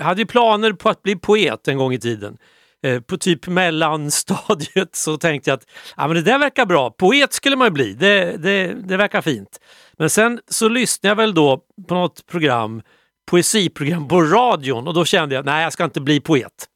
hade 0.00 0.26
planer 0.26 0.72
på 0.72 0.88
att 0.88 1.02
bli 1.02 1.16
poet 1.16 1.68
en 1.68 1.78
gång 1.78 1.92
i 1.92 1.98
tiden. 1.98 2.36
Eh, 2.82 3.00
på 3.00 3.18
typ 3.18 3.46
mellanstadiet 3.46 4.96
så 4.96 5.16
tänkte 5.16 5.50
jag 5.50 5.56
att 5.56 5.66
ja, 5.96 6.06
men 6.06 6.16
det 6.16 6.22
där 6.22 6.38
verkar 6.38 6.66
bra, 6.66 6.90
poet 6.90 7.32
skulle 7.32 7.56
man 7.56 7.66
ju 7.66 7.72
bli, 7.72 7.92
det, 7.92 8.36
det, 8.36 8.74
det 8.74 8.96
verkar 8.96 9.20
fint. 9.20 9.60
Men 9.98 10.10
sen 10.10 10.40
så 10.48 10.68
lyssnade 10.68 11.10
jag 11.10 11.16
väl 11.16 11.34
då 11.34 11.60
på 11.88 11.94
något 11.94 12.26
program, 12.26 12.82
poesiprogram 13.30 14.08
på 14.08 14.22
radion 14.22 14.88
och 14.88 14.94
då 14.94 15.04
kände 15.04 15.34
jag 15.34 15.44
nej 15.44 15.62
jag 15.62 15.72
ska 15.72 15.84
inte 15.84 16.00
bli 16.00 16.20
poet. 16.20 16.68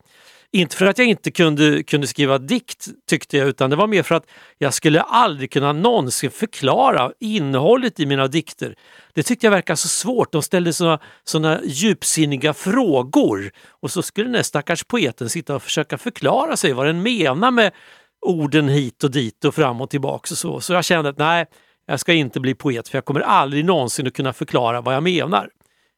Inte 0.54 0.76
för 0.76 0.86
att 0.86 0.98
jag 0.98 1.06
inte 1.06 1.30
kunde, 1.30 1.82
kunde 1.82 2.06
skriva 2.06 2.38
dikt 2.38 2.88
tyckte 3.06 3.36
jag 3.36 3.48
utan 3.48 3.70
det 3.70 3.76
var 3.76 3.86
mer 3.86 4.02
för 4.02 4.14
att 4.14 4.26
jag 4.58 4.74
skulle 4.74 5.00
aldrig 5.00 5.52
kunna 5.52 5.72
någonsin 5.72 6.30
förklara 6.30 7.12
innehållet 7.20 8.00
i 8.00 8.06
mina 8.06 8.26
dikter. 8.26 8.74
Det 9.12 9.22
tyckte 9.22 9.46
jag 9.46 9.50
verkade 9.50 9.76
så 9.76 9.88
svårt. 9.88 10.32
De 10.32 10.42
ställde 10.42 10.72
såna, 10.72 10.98
såna 11.24 11.60
djupsinniga 11.64 12.54
frågor 12.54 13.52
och 13.68 13.90
så 13.90 14.02
skulle 14.02 14.30
den 14.30 14.44
stackars 14.44 14.84
poeten 14.84 15.28
sitta 15.28 15.56
och 15.56 15.62
försöka 15.62 15.98
förklara 15.98 16.56
sig 16.56 16.72
vad 16.72 16.86
den 16.86 17.02
menar 17.02 17.50
med 17.50 17.72
orden 18.20 18.68
hit 18.68 19.04
och 19.04 19.10
dit 19.10 19.44
och 19.44 19.54
fram 19.54 19.80
och 19.80 19.90
tillbaks 19.90 20.30
och 20.30 20.38
så. 20.38 20.60
Så 20.60 20.72
jag 20.72 20.84
kände 20.84 21.10
att 21.10 21.18
nej, 21.18 21.46
jag 21.86 22.00
ska 22.00 22.12
inte 22.12 22.40
bli 22.40 22.54
poet 22.54 22.88
för 22.88 22.96
jag 22.96 23.04
kommer 23.04 23.20
aldrig 23.20 23.64
någonsin 23.64 24.06
att 24.06 24.14
kunna 24.14 24.32
förklara 24.32 24.80
vad 24.80 24.94
jag 24.94 25.02
menar. 25.02 25.50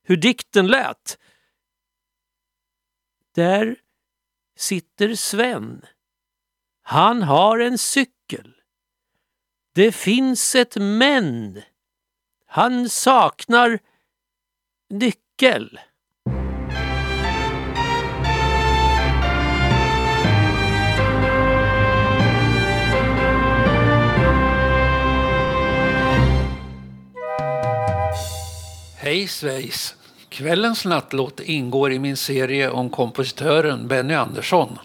Hur 0.07 0.17
dikten 0.17 0.67
lät. 0.67 1.19
Där 3.35 3.77
sitter 4.57 5.15
Sven. 5.15 5.83
Han 6.83 7.23
har 7.23 7.59
en 7.59 7.79
cykel. 7.79 8.55
Det 9.75 9.93
finns 9.93 10.55
ett 10.55 10.77
men. 10.77 11.63
Han 12.47 12.89
saknar 12.89 13.79
nyckel. 14.91 15.79
Hej 29.05 29.29
svejs! 29.29 29.97
Kvällens 30.35 30.85
nattlåt 30.85 31.41
ingår 31.41 31.93
i 31.93 31.99
min 31.99 32.17
serie 32.17 32.71
om 32.71 32.91
kompositören 32.91 33.89
Benny 33.89 34.15
Andersson. 34.15 34.79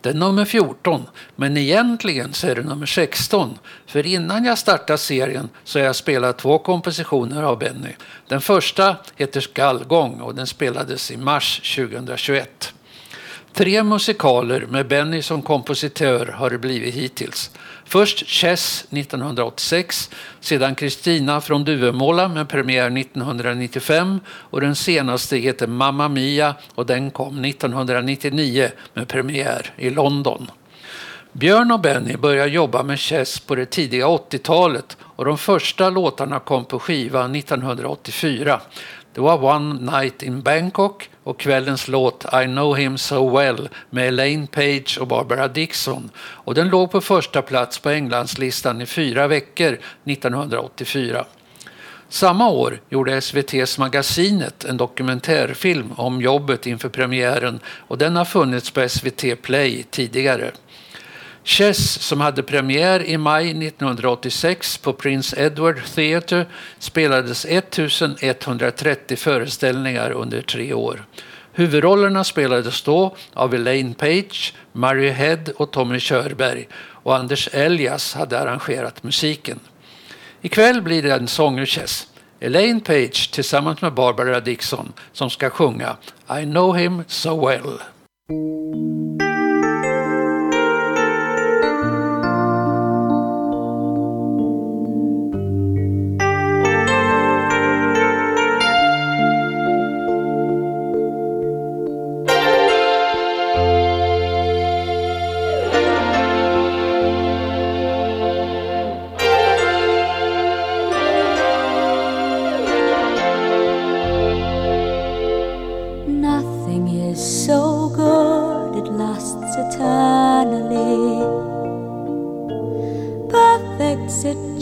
Det 0.00 0.08
är 0.08 0.14
nummer 0.14 0.44
14, 0.44 1.06
men 1.36 1.56
egentligen 1.56 2.32
så 2.32 2.46
är 2.46 2.54
det 2.54 2.62
nummer 2.62 2.86
16. 2.86 3.58
För 3.86 4.06
innan 4.06 4.44
jag 4.44 4.58
startar 4.58 4.96
serien 4.96 5.48
så 5.64 5.78
har 5.78 5.86
jag 5.86 5.96
spelat 5.96 6.38
två 6.38 6.58
kompositioner 6.58 7.42
av 7.42 7.58
Benny. 7.58 7.94
Den 8.28 8.40
första 8.40 8.96
heter 9.16 9.40
Skallgång 9.40 10.20
och 10.20 10.34
den 10.34 10.46
spelades 10.46 11.10
i 11.10 11.16
mars 11.16 11.76
2021. 11.76 12.74
Tre 13.52 13.82
musikaler 13.82 14.66
med 14.66 14.88
Benny 14.88 15.22
som 15.22 15.42
kompositör 15.42 16.26
har 16.26 16.50
det 16.50 16.58
blivit 16.58 16.94
hittills. 16.94 17.50
Först 17.84 18.26
Chess 18.26 18.86
1986, 18.90 20.10
sedan 20.40 20.74
Kristina 20.74 21.40
från 21.40 21.64
Duvemåla 21.64 22.28
med 22.28 22.48
premiär 22.48 22.98
1995 22.98 24.20
och 24.30 24.60
den 24.60 24.76
senaste 24.76 25.36
heter 25.36 25.66
Mamma 25.66 26.08
Mia 26.08 26.54
och 26.74 26.86
den 26.86 27.10
kom 27.10 27.44
1999 27.44 28.70
med 28.94 29.08
premiär 29.08 29.72
i 29.76 29.90
London. 29.90 30.50
Björn 31.32 31.70
och 31.72 31.80
Benny 31.80 32.16
började 32.16 32.50
jobba 32.50 32.82
med 32.82 33.00
Chess 33.00 33.40
på 33.40 33.54
det 33.54 33.66
tidiga 33.66 34.06
80-talet 34.06 34.96
och 35.00 35.24
de 35.24 35.38
första 35.38 35.90
låtarna 35.90 36.38
kom 36.38 36.64
på 36.64 36.78
skiva 36.78 37.24
1984. 37.24 38.60
Det 39.14 39.20
var 39.20 39.44
One 39.44 39.92
Night 39.92 40.22
in 40.22 40.42
Bangkok 40.42 41.10
och 41.22 41.40
kvällens 41.40 41.88
låt 41.88 42.24
I 42.24 42.44
know 42.44 42.76
him 42.76 42.98
so 42.98 43.36
well 43.38 43.68
med 43.90 44.08
Elaine 44.08 44.46
Page 44.46 44.98
och 45.00 45.06
Barbara 45.06 45.48
Dixon. 45.48 46.10
Och 46.16 46.54
den 46.54 46.68
låg 46.68 46.90
på 46.90 47.00
första 47.00 47.42
plats 47.42 47.78
på 47.78 47.90
Englandslistan 47.90 48.80
i 48.80 48.86
fyra 48.86 49.26
veckor 49.26 49.78
1984. 50.04 51.24
Samma 52.08 52.48
år 52.48 52.80
gjorde 52.88 53.16
SVTs 53.16 53.78
Magasinet 53.78 54.64
en 54.64 54.76
dokumentärfilm 54.76 55.92
om 55.96 56.20
jobbet 56.20 56.66
inför 56.66 56.88
premiären 56.88 57.60
och 57.66 57.98
den 57.98 58.16
har 58.16 58.24
funnits 58.24 58.70
på 58.70 58.88
SVT 58.88 59.42
Play 59.42 59.82
tidigare. 59.90 60.50
Chess, 61.44 62.02
som 62.02 62.20
hade 62.20 62.42
premiär 62.42 63.02
i 63.02 63.16
maj 63.18 63.50
1986 63.50 64.78
på 64.78 64.92
Prince 64.92 65.42
Edward 65.42 65.84
Theatre, 65.94 66.46
spelades 66.78 67.44
1130 67.44 69.16
föreställningar 69.16 70.10
under 70.10 70.42
tre 70.42 70.72
år. 70.72 71.04
Huvudrollerna 71.52 72.24
spelades 72.24 72.82
då 72.82 73.16
av 73.32 73.54
Elaine 73.54 73.94
Page, 73.94 74.54
Mary 74.72 75.08
Head 75.08 75.38
och 75.56 75.70
Tommy 75.70 76.00
Körberg 76.00 76.68
och 76.76 77.16
Anders 77.16 77.48
Elias 77.52 78.14
hade 78.14 78.38
arrangerat 78.38 79.02
musiken. 79.02 79.60
Ikväll 80.42 80.82
blir 80.82 81.02
det 81.02 81.14
en 81.14 81.28
sång 81.28 81.58
ur 81.58 81.66
Chess. 81.66 82.06
Elaine 82.40 82.80
Page 82.80 83.30
tillsammans 83.32 83.82
med 83.82 83.94
Barbara 83.94 84.40
Dixon 84.40 84.92
som 85.12 85.30
ska 85.30 85.50
sjunga 85.50 85.96
I 86.40 86.44
know 86.44 86.76
him 86.76 87.04
so 87.08 87.46
well. 87.46 87.78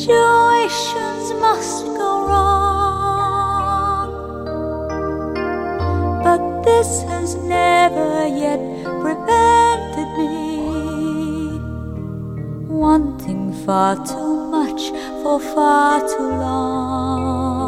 Situations 0.02 1.26
must 1.40 1.86
go 1.86 2.26
wrong. 2.26 4.10
But 6.24 6.42
this 6.64 7.02
has 7.02 7.36
never 7.36 8.26
yet 8.26 8.58
prevented 9.00 10.10
me 10.18 11.60
wanting 12.66 13.52
far 13.64 13.94
too 14.04 14.34
much 14.50 14.90
for 15.22 15.38
far 15.38 16.00
too 16.00 16.30
long. 16.46 17.62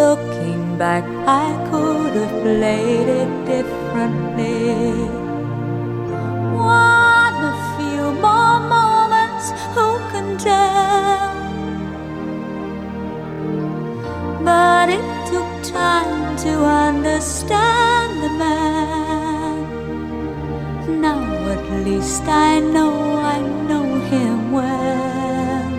Looking 0.00 0.78
back, 0.78 1.04
I 1.44 1.48
could 1.70 2.12
have 2.20 2.34
played 2.42 3.08
it 3.20 3.30
differently. 3.44 5.25
Understand 16.64 18.22
the 18.22 18.30
man. 18.42 19.56
Now 21.00 21.20
at 21.54 21.64
least 21.84 22.22
I 22.24 22.60
know 22.60 22.92
I 23.34 23.40
know 23.68 23.86
him 24.10 24.52
well. 24.52 25.70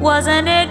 Wasn't 0.00 0.48
it 0.48 0.69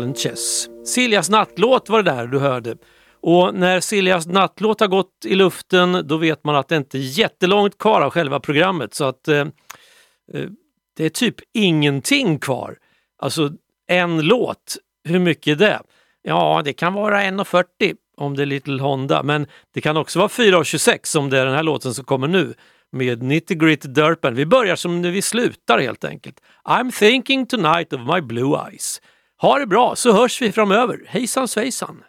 musikalen 0.00 0.14
Chess. 0.14 0.68
Siljas 0.84 1.30
nattlåt 1.30 1.88
var 1.88 2.02
det 2.02 2.10
där 2.10 2.26
du 2.26 2.38
hörde. 2.38 2.76
Och 3.22 3.54
när 3.54 3.80
Siljas 3.80 4.26
nattlåt 4.26 4.80
har 4.80 4.88
gått 4.88 5.24
i 5.24 5.34
luften 5.34 6.06
då 6.06 6.16
vet 6.16 6.44
man 6.44 6.56
att 6.56 6.68
det 6.68 6.76
inte 6.76 6.98
är 6.98 7.18
jättelångt 7.18 7.78
kvar 7.78 8.00
av 8.00 8.10
själva 8.10 8.40
programmet 8.40 8.94
så 8.94 9.04
att 9.04 9.28
eh, 9.28 9.46
eh 10.34 10.48
det 10.96 11.04
är 11.04 11.10
typ 11.10 11.36
ingenting 11.54 12.38
kvar. 12.38 12.76
Alltså 13.22 13.50
en 13.88 14.20
låt, 14.20 14.76
hur 15.08 15.18
mycket 15.18 15.60
är 15.60 15.66
det? 15.66 15.80
Ja, 16.22 16.62
det 16.64 16.72
kan 16.72 16.94
vara 16.94 17.22
1.40 17.22 17.96
om 18.16 18.36
det 18.36 18.42
är 18.42 18.46
Little 18.46 18.82
Honda 18.82 19.22
men 19.22 19.46
det 19.74 19.80
kan 19.80 19.96
också 19.96 20.18
vara 20.18 20.28
4.26 20.28 21.18
om 21.18 21.30
det 21.30 21.38
är 21.38 21.46
den 21.46 21.54
här 21.54 21.62
låten 21.62 21.94
som 21.94 22.04
kommer 22.04 22.28
nu 22.28 22.54
med 22.92 23.22
Nitty 23.22 23.54
Gritty 23.54 23.88
Dirt 23.88 24.20
Band. 24.20 24.36
Vi 24.36 24.46
börjar 24.46 24.76
som 24.76 25.02
när 25.02 25.10
vi 25.10 25.22
slutar 25.22 25.78
helt 25.78 26.04
enkelt. 26.04 26.40
I'm 26.64 26.90
thinking 26.90 27.46
tonight 27.46 27.92
of 27.92 28.00
my 28.00 28.20
blue 28.20 28.58
eyes. 28.66 29.00
Ha 29.42 29.58
det 29.58 29.66
bra 29.66 29.96
så 29.96 30.12
hörs 30.12 30.42
vi 30.42 30.52
framöver. 30.52 31.00
Hejsan 31.06 31.48
svejsan! 31.48 32.02